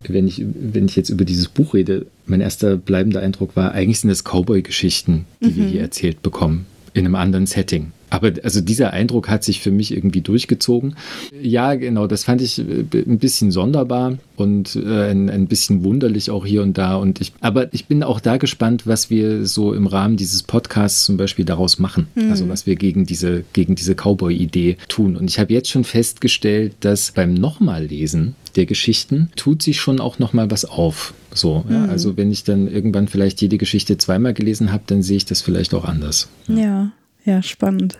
wenn 0.06 0.26
ich, 0.26 0.44
wenn 0.44 0.86
ich 0.86 0.96
jetzt 0.96 1.10
über 1.10 1.24
dieses 1.24 1.48
Buch 1.48 1.74
rede, 1.74 2.06
mein 2.26 2.40
erster 2.40 2.76
bleibender 2.76 3.20
Eindruck 3.20 3.56
war, 3.56 3.72
eigentlich 3.72 4.00
sind 4.00 4.10
das 4.10 4.24
Cowboy-Geschichten, 4.24 5.26
die 5.40 5.56
wir 5.56 5.64
hier 5.64 5.80
erzählt 5.80 6.22
bekommen, 6.22 6.66
in 6.94 7.04
einem 7.04 7.16
anderen 7.16 7.46
Setting. 7.46 7.92
Aber 8.10 8.32
also 8.42 8.60
dieser 8.60 8.92
Eindruck 8.92 9.28
hat 9.28 9.44
sich 9.44 9.60
für 9.60 9.70
mich 9.70 9.92
irgendwie 9.92 10.20
durchgezogen. 10.20 10.96
Ja, 11.40 11.74
genau, 11.74 12.06
das 12.06 12.24
fand 12.24 12.42
ich 12.42 12.58
äh, 12.58 12.84
ein 12.92 13.18
bisschen 13.18 13.52
sonderbar 13.52 14.18
und 14.36 14.76
äh, 14.76 15.10
ein, 15.10 15.30
ein 15.30 15.46
bisschen 15.46 15.84
wunderlich 15.84 16.30
auch 16.30 16.44
hier 16.44 16.62
und 16.62 16.76
da. 16.76 16.96
Und 16.96 17.20
ich, 17.20 17.32
aber 17.40 17.72
ich 17.72 17.86
bin 17.86 18.02
auch 18.02 18.20
da 18.20 18.36
gespannt, 18.36 18.86
was 18.86 19.10
wir 19.10 19.46
so 19.46 19.72
im 19.72 19.86
Rahmen 19.86 20.16
dieses 20.16 20.42
Podcasts 20.42 21.04
zum 21.04 21.16
Beispiel 21.16 21.44
daraus 21.44 21.78
machen. 21.78 22.08
Mhm. 22.14 22.30
Also 22.30 22.48
was 22.48 22.66
wir 22.66 22.76
gegen 22.76 23.06
diese, 23.06 23.44
gegen 23.52 23.74
diese 23.74 23.94
Cowboy-Idee 23.94 24.76
tun. 24.88 25.16
Und 25.16 25.30
ich 25.30 25.38
habe 25.38 25.52
jetzt 25.52 25.70
schon 25.70 25.84
festgestellt, 25.84 26.74
dass 26.80 27.12
beim 27.12 27.34
nochmal 27.34 27.84
lesen 27.84 28.34
der 28.56 28.66
Geschichten 28.66 29.30
tut 29.36 29.62
sich 29.62 29.80
schon 29.80 30.00
auch 30.00 30.18
nochmal 30.18 30.50
was 30.50 30.64
auf. 30.64 31.14
So, 31.32 31.64
mhm. 31.68 31.72
ja, 31.72 31.84
also 31.84 32.16
wenn 32.16 32.32
ich 32.32 32.42
dann 32.42 32.66
irgendwann 32.66 33.06
vielleicht 33.06 33.40
jede 33.40 33.58
Geschichte 33.58 33.96
zweimal 33.96 34.34
gelesen 34.34 34.72
habe, 34.72 34.82
dann 34.86 35.02
sehe 35.02 35.18
ich 35.18 35.26
das 35.26 35.40
vielleicht 35.40 35.72
auch 35.74 35.84
anders. 35.84 36.28
ja, 36.48 36.56
ja. 36.56 36.92
Ja, 37.30 37.44
spannend. 37.44 37.96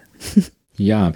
Ja, 0.77 1.13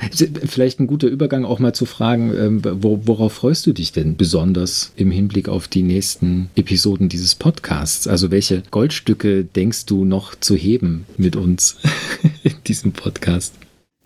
vielleicht 0.47 0.79
ein 0.79 0.87
guter 0.87 1.09
Übergang 1.09 1.45
auch 1.45 1.59
mal 1.59 1.75
zu 1.75 1.85
fragen, 1.85 2.33
ähm, 2.33 2.61
worauf 2.63 3.33
freust 3.33 3.67
du 3.67 3.73
dich 3.73 3.91
denn 3.91 4.17
besonders 4.17 4.93
im 4.95 5.11
Hinblick 5.11 5.49
auf 5.49 5.67
die 5.67 5.83
nächsten 5.83 6.49
Episoden 6.55 7.09
dieses 7.09 7.35
Podcasts? 7.35 8.07
Also 8.07 8.31
welche 8.31 8.63
Goldstücke 8.71 9.43
denkst 9.43 9.87
du 9.87 10.05
noch 10.05 10.37
zu 10.37 10.55
heben 10.55 11.07
mit 11.17 11.35
uns 11.35 11.79
in 12.45 12.55
diesem 12.67 12.93
Podcast? 12.93 13.55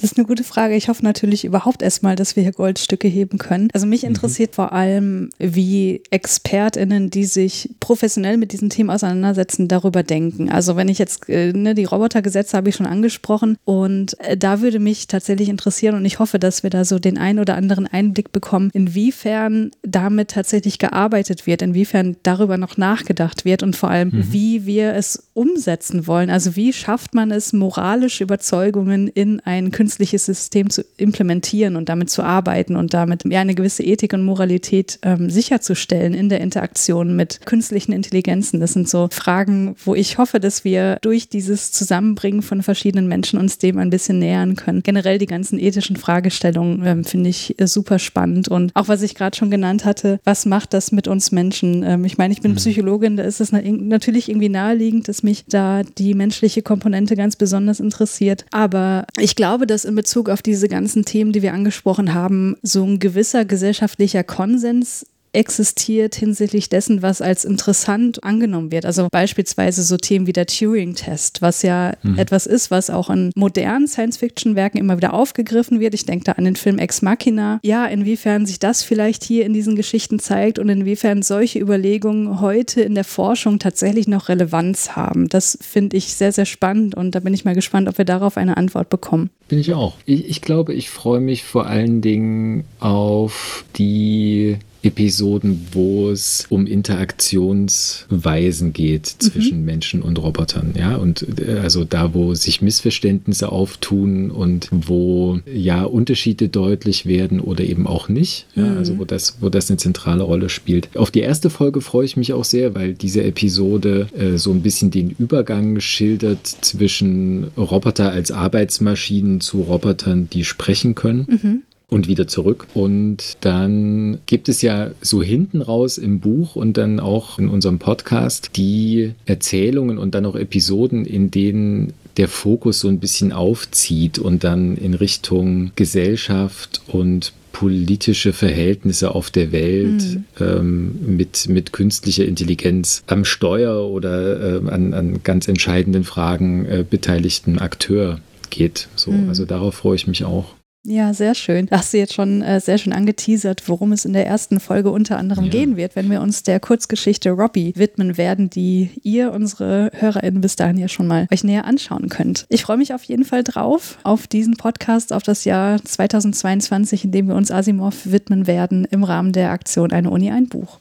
Das 0.00 0.12
ist 0.12 0.16
eine 0.16 0.28
gute 0.28 0.44
Frage. 0.44 0.76
Ich 0.76 0.88
hoffe 0.88 1.02
natürlich 1.02 1.44
überhaupt 1.44 1.82
erstmal, 1.82 2.14
dass 2.14 2.36
wir 2.36 2.44
hier 2.44 2.52
Goldstücke 2.52 3.08
heben 3.08 3.36
können. 3.38 3.68
Also 3.74 3.84
mich 3.84 4.02
mhm. 4.02 4.10
interessiert 4.10 4.52
mhm. 4.52 4.54
vor 4.54 4.72
allem, 4.72 5.30
wie 5.40 6.02
ExpertInnen, 6.12 7.10
die 7.10 7.24
sich 7.24 7.70
professionell 7.80 8.36
mit 8.36 8.52
diesen 8.52 8.70
Themen 8.70 8.90
auseinandersetzen, 8.90 9.66
darüber 9.66 10.04
denken. 10.04 10.50
Also 10.50 10.76
wenn 10.76 10.88
ich 10.88 10.98
jetzt, 10.98 11.28
äh, 11.28 11.52
ne, 11.52 11.74
die 11.74 11.84
Robotergesetze 11.84 12.56
habe 12.56 12.68
ich 12.68 12.76
schon 12.76 12.86
angesprochen 12.86 13.58
und 13.64 14.18
äh, 14.20 14.36
da 14.36 14.60
würde 14.60 14.78
mich 14.78 15.08
tatsächlich 15.08 15.48
interessieren 15.48 15.96
und 15.96 16.04
ich 16.04 16.20
hoffe, 16.20 16.38
dass 16.38 16.62
wir 16.62 16.70
da 16.70 16.84
so 16.84 17.00
den 17.00 17.18
ein 17.18 17.40
oder 17.40 17.56
anderen 17.56 17.88
Einblick 17.88 18.30
bekommen, 18.30 18.70
inwiefern 18.72 19.72
damit 19.82 20.30
tatsächlich 20.30 20.78
gearbeitet 20.78 21.48
wird, 21.48 21.60
inwiefern 21.60 22.16
darüber 22.22 22.56
noch 22.56 22.76
nachgedacht 22.76 23.44
wird 23.44 23.64
und 23.64 23.74
vor 23.74 23.90
allem, 23.90 24.10
mhm. 24.10 24.32
wie 24.32 24.64
wir 24.64 24.94
es 24.94 25.28
umsetzen 25.34 26.06
wollen. 26.06 26.30
Also 26.30 26.54
wie 26.54 26.72
schafft 26.72 27.14
man 27.14 27.32
es, 27.32 27.52
moralische 27.52 28.22
Überzeugungen 28.22 29.08
in 29.08 29.40
ein 29.40 29.72
künstliches 29.72 29.87
künstliches 29.88 30.26
System 30.26 30.68
zu 30.68 30.84
implementieren 30.98 31.74
und 31.74 31.88
damit 31.88 32.10
zu 32.10 32.22
arbeiten 32.22 32.76
und 32.76 32.92
damit 32.92 33.24
ja, 33.24 33.40
eine 33.40 33.54
gewisse 33.54 33.82
Ethik 33.82 34.12
und 34.12 34.22
Moralität 34.22 34.98
ähm, 35.00 35.30
sicherzustellen 35.30 36.12
in 36.12 36.28
der 36.28 36.42
Interaktion 36.42 37.16
mit 37.16 37.46
künstlichen 37.46 37.92
Intelligenzen. 37.92 38.60
Das 38.60 38.74
sind 38.74 38.86
so 38.86 39.08
Fragen, 39.10 39.76
wo 39.82 39.94
ich 39.94 40.18
hoffe, 40.18 40.40
dass 40.40 40.62
wir 40.62 40.98
durch 41.00 41.30
dieses 41.30 41.72
Zusammenbringen 41.72 42.42
von 42.42 42.62
verschiedenen 42.62 43.08
Menschen 43.08 43.38
uns 43.38 43.56
dem 43.56 43.78
ein 43.78 43.88
bisschen 43.88 44.18
nähern 44.18 44.56
können. 44.56 44.82
Generell 44.82 45.16
die 45.16 45.26
ganzen 45.26 45.58
ethischen 45.58 45.96
Fragestellungen 45.96 46.84
ähm, 46.84 47.04
finde 47.04 47.30
ich 47.30 47.58
äh, 47.58 47.66
super 47.66 47.98
spannend 47.98 48.48
und 48.48 48.72
auch 48.74 48.88
was 48.88 49.00
ich 49.00 49.14
gerade 49.14 49.38
schon 49.38 49.50
genannt 49.50 49.86
hatte, 49.86 50.20
was 50.24 50.44
macht 50.44 50.74
das 50.74 50.92
mit 50.92 51.08
uns 51.08 51.32
Menschen? 51.32 51.82
Ähm, 51.82 52.04
ich 52.04 52.18
meine, 52.18 52.34
ich 52.34 52.42
bin 52.42 52.50
mhm. 52.50 52.56
Psychologin, 52.56 53.16
da 53.16 53.22
ist 53.22 53.40
es 53.40 53.52
natürlich 53.52 54.28
irgendwie 54.28 54.50
naheliegend, 54.50 55.08
dass 55.08 55.22
mich 55.22 55.46
da 55.48 55.82
die 55.82 56.12
menschliche 56.12 56.60
Komponente 56.60 57.16
ganz 57.16 57.36
besonders 57.36 57.80
interessiert. 57.80 58.44
Aber 58.50 59.06
ich 59.18 59.34
glaube, 59.34 59.66
dass 59.66 59.77
dass 59.78 59.84
in 59.84 59.94
Bezug 59.94 60.28
auf 60.28 60.42
diese 60.42 60.66
ganzen 60.66 61.04
Themen, 61.04 61.30
die 61.30 61.40
wir 61.40 61.52
angesprochen 61.52 62.12
haben, 62.12 62.56
so 62.62 62.84
ein 62.84 62.98
gewisser 62.98 63.44
gesellschaftlicher 63.44 64.24
Konsens 64.24 65.06
existiert 65.32 66.14
hinsichtlich 66.14 66.68
dessen, 66.68 67.02
was 67.02 67.20
als 67.20 67.44
interessant 67.44 68.24
angenommen 68.24 68.72
wird. 68.72 68.86
Also 68.86 69.08
beispielsweise 69.10 69.82
so 69.82 69.96
Themen 69.96 70.26
wie 70.26 70.32
der 70.32 70.46
Turing-Test, 70.46 71.42
was 71.42 71.62
ja 71.62 71.92
mhm. 72.02 72.18
etwas 72.18 72.46
ist, 72.46 72.70
was 72.70 72.90
auch 72.90 73.10
in 73.10 73.30
modernen 73.34 73.86
Science-Fiction-Werken 73.86 74.78
immer 74.78 74.96
wieder 74.96 75.14
aufgegriffen 75.14 75.80
wird. 75.80 75.94
Ich 75.94 76.06
denke 76.06 76.24
da 76.24 76.32
an 76.32 76.44
den 76.44 76.56
Film 76.56 76.78
Ex 76.78 77.02
Machina. 77.02 77.60
Ja, 77.62 77.86
inwiefern 77.86 78.46
sich 78.46 78.58
das 78.58 78.82
vielleicht 78.82 79.24
hier 79.24 79.44
in 79.44 79.52
diesen 79.52 79.76
Geschichten 79.76 80.18
zeigt 80.18 80.58
und 80.58 80.68
inwiefern 80.68 81.22
solche 81.22 81.58
Überlegungen 81.58 82.40
heute 82.40 82.80
in 82.80 82.94
der 82.94 83.04
Forschung 83.04 83.58
tatsächlich 83.58 84.08
noch 84.08 84.28
Relevanz 84.28 84.96
haben. 84.96 85.28
Das 85.28 85.58
finde 85.60 85.96
ich 85.96 86.14
sehr, 86.14 86.32
sehr 86.32 86.46
spannend 86.46 86.94
und 86.94 87.14
da 87.14 87.20
bin 87.20 87.34
ich 87.34 87.44
mal 87.44 87.54
gespannt, 87.54 87.88
ob 87.88 87.98
wir 87.98 88.04
darauf 88.04 88.36
eine 88.36 88.56
Antwort 88.56 88.88
bekommen. 88.88 89.30
Bin 89.48 89.58
ich 89.58 89.72
auch. 89.72 89.96
Ich, 90.04 90.28
ich 90.28 90.40
glaube, 90.42 90.74
ich 90.74 90.90
freue 90.90 91.20
mich 91.20 91.44
vor 91.44 91.66
allen 91.66 92.00
Dingen 92.00 92.64
auf 92.80 93.64
die 93.76 94.58
Episoden, 94.82 95.66
wo 95.72 96.10
es 96.10 96.46
um 96.48 96.66
Interaktionsweisen 96.66 98.72
geht 98.72 99.06
zwischen 99.06 99.60
mhm. 99.60 99.64
Menschen 99.64 100.02
und 100.02 100.20
Robotern, 100.22 100.74
ja, 100.78 100.96
und 100.96 101.40
äh, 101.40 101.58
also 101.60 101.84
da, 101.84 102.14
wo 102.14 102.34
sich 102.34 102.62
Missverständnisse 102.62 103.50
auftun 103.50 104.30
und 104.30 104.68
wo 104.70 105.40
ja 105.52 105.82
Unterschiede 105.84 106.48
deutlich 106.48 107.06
werden 107.06 107.40
oder 107.40 107.64
eben 107.64 107.88
auch 107.88 108.08
nicht, 108.08 108.46
ja, 108.54 108.64
mhm. 108.64 108.78
also 108.78 108.98
wo 108.98 109.04
das, 109.04 109.38
wo 109.40 109.48
das 109.48 109.68
eine 109.68 109.78
zentrale 109.78 110.22
Rolle 110.22 110.48
spielt. 110.48 110.96
Auf 110.96 111.10
die 111.10 111.20
erste 111.20 111.50
Folge 111.50 111.80
freue 111.80 112.04
ich 112.04 112.16
mich 112.16 112.32
auch 112.32 112.44
sehr, 112.44 112.76
weil 112.76 112.94
diese 112.94 113.24
Episode 113.24 114.06
äh, 114.16 114.38
so 114.38 114.52
ein 114.52 114.62
bisschen 114.62 114.92
den 114.92 115.10
Übergang 115.10 115.80
schildert 115.80 116.46
zwischen 116.46 117.48
Roboter 117.56 118.12
als 118.12 118.30
Arbeitsmaschinen 118.30 119.40
zu 119.40 119.62
Robotern, 119.62 120.30
die 120.30 120.44
sprechen 120.44 120.94
können. 120.94 121.26
Mhm 121.28 121.62
und 121.90 122.06
wieder 122.06 122.28
zurück. 122.28 122.66
Und 122.74 123.38
dann 123.40 124.18
gibt 124.26 124.48
es 124.48 124.62
ja 124.62 124.90
so 125.00 125.22
hinten 125.22 125.62
raus 125.62 125.98
im 125.98 126.20
Buch 126.20 126.54
und 126.54 126.76
dann 126.76 127.00
auch 127.00 127.38
in 127.38 127.48
unserem 127.48 127.78
Podcast 127.78 128.50
die 128.56 129.12
Erzählungen 129.24 129.98
und 129.98 130.14
dann 130.14 130.26
auch 130.26 130.36
Episoden, 130.36 131.06
in 131.06 131.30
denen 131.30 131.94
der 132.18 132.28
Fokus 132.28 132.80
so 132.80 132.88
ein 132.88 132.98
bisschen 132.98 133.32
aufzieht 133.32 134.18
und 134.18 134.44
dann 134.44 134.76
in 134.76 134.94
Richtung 134.94 135.70
Gesellschaft 135.76 136.82
und 136.88 137.32
politische 137.52 138.32
Verhältnisse 138.32 139.14
auf 139.14 139.30
der 139.30 139.50
Welt 139.52 140.02
mhm. 140.02 140.24
ähm, 140.38 141.16
mit, 141.16 141.48
mit 141.48 141.72
künstlicher 141.72 142.24
Intelligenz 142.24 143.02
am 143.06 143.24
Steuer 143.24 143.88
oder 143.88 144.62
äh, 144.62 144.68
an, 144.68 144.92
an 144.92 145.20
ganz 145.22 145.48
entscheidenden 145.48 146.04
Fragen 146.04 146.66
äh, 146.66 146.84
beteiligten 146.88 147.58
Akteur 147.58 148.20
geht. 148.50 148.88
So, 148.94 149.10
mhm. 149.10 149.28
Also 149.28 149.44
darauf 149.44 149.76
freue 149.76 149.96
ich 149.96 150.06
mich 150.06 150.24
auch. 150.24 150.57
Ja, 150.84 151.12
sehr 151.12 151.34
schön. 151.34 151.66
Da 151.66 151.78
hast 151.78 151.92
du 151.92 151.98
jetzt 151.98 152.14
schon 152.14 152.40
äh, 152.40 152.60
sehr 152.60 152.78
schön 152.78 152.92
angeteasert, 152.92 153.68
worum 153.68 153.92
es 153.92 154.04
in 154.04 154.12
der 154.12 154.26
ersten 154.26 154.60
Folge 154.60 154.90
unter 154.90 155.18
anderem 155.18 155.44
ja. 155.44 155.50
gehen 155.50 155.76
wird, 155.76 155.96
wenn 155.96 156.10
wir 156.10 156.22
uns 156.22 156.44
der 156.44 156.60
Kurzgeschichte 156.60 157.30
Robbie 157.30 157.72
widmen 157.76 158.16
werden, 158.16 158.48
die 158.48 158.90
ihr, 159.02 159.32
unsere 159.32 159.90
HörerInnen, 159.94 160.40
bis 160.40 160.56
dahin 160.56 160.78
ja 160.78 160.88
schon 160.88 161.06
mal 161.06 161.26
euch 161.32 161.44
näher 161.44 161.64
anschauen 161.64 162.08
könnt. 162.08 162.46
Ich 162.48 162.62
freue 162.62 162.78
mich 162.78 162.94
auf 162.94 163.02
jeden 163.04 163.24
Fall 163.24 163.44
drauf, 163.44 163.98
auf 164.04 164.26
diesen 164.26 164.56
Podcast, 164.56 165.12
auf 165.12 165.22
das 165.22 165.44
Jahr 165.44 165.82
2022, 165.84 167.04
in 167.04 167.12
dem 167.12 167.28
wir 167.28 167.34
uns 167.34 167.50
Asimov 167.50 168.06
widmen 168.06 168.46
werden, 168.46 168.86
im 168.90 169.04
Rahmen 169.04 169.32
der 169.32 169.50
Aktion 169.50 169.92
Eine 169.92 170.10
Uni, 170.10 170.30
ein 170.30 170.48
Buch. 170.48 170.80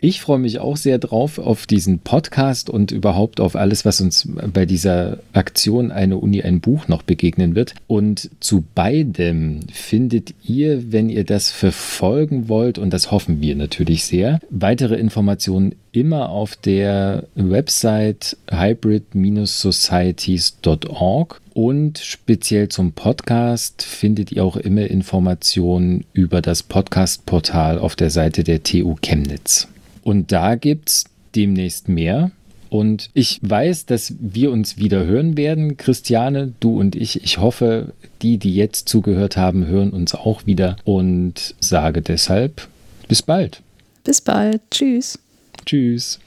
Ich 0.00 0.20
freue 0.20 0.38
mich 0.38 0.60
auch 0.60 0.76
sehr 0.76 0.98
drauf 0.98 1.40
auf 1.40 1.66
diesen 1.66 1.98
Podcast 1.98 2.70
und 2.70 2.92
überhaupt 2.92 3.40
auf 3.40 3.56
alles, 3.56 3.84
was 3.84 4.00
uns 4.00 4.28
bei 4.52 4.64
dieser 4.64 5.18
Aktion 5.32 5.90
Eine 5.90 6.18
Uni 6.18 6.40
ein 6.40 6.60
Buch 6.60 6.86
noch 6.86 7.02
begegnen 7.02 7.56
wird. 7.56 7.74
Und 7.88 8.30
zu 8.38 8.62
beidem 8.76 9.58
findet 9.72 10.34
ihr, 10.44 10.92
wenn 10.92 11.08
ihr 11.08 11.24
das 11.24 11.50
verfolgen 11.50 12.48
wollt, 12.48 12.78
und 12.78 12.92
das 12.92 13.10
hoffen 13.10 13.40
wir 13.40 13.56
natürlich 13.56 14.04
sehr, 14.04 14.38
weitere 14.50 14.94
Informationen 14.94 15.74
immer 15.90 16.28
auf 16.28 16.54
der 16.54 17.24
Website 17.34 18.36
hybrid-societies.org. 18.52 21.40
Und 21.54 21.98
speziell 21.98 22.68
zum 22.68 22.92
Podcast 22.92 23.82
findet 23.82 24.30
ihr 24.30 24.44
auch 24.44 24.56
immer 24.56 24.86
Informationen 24.86 26.04
über 26.12 26.40
das 26.40 26.62
Podcast-Portal 26.62 27.80
auf 27.80 27.96
der 27.96 28.10
Seite 28.10 28.44
der 28.44 28.62
TU 28.62 28.94
Chemnitz. 29.02 29.66
Und 30.08 30.32
da 30.32 30.54
gibt 30.54 30.88
es 30.88 31.04
demnächst 31.34 31.90
mehr. 31.90 32.30
Und 32.70 33.10
ich 33.12 33.40
weiß, 33.42 33.84
dass 33.84 34.14
wir 34.18 34.50
uns 34.50 34.78
wieder 34.78 35.04
hören 35.04 35.36
werden, 35.36 35.76
Christiane, 35.76 36.54
du 36.60 36.80
und 36.80 36.96
ich. 36.96 37.22
Ich 37.24 37.36
hoffe, 37.36 37.92
die, 38.22 38.38
die 38.38 38.54
jetzt 38.54 38.88
zugehört 38.88 39.36
haben, 39.36 39.66
hören 39.66 39.90
uns 39.90 40.14
auch 40.14 40.46
wieder 40.46 40.78
und 40.84 41.54
sage 41.60 42.00
deshalb 42.00 42.68
bis 43.06 43.20
bald. 43.20 43.60
Bis 44.02 44.22
bald. 44.22 44.62
Tschüss. 44.70 45.18
Tschüss. 45.66 46.18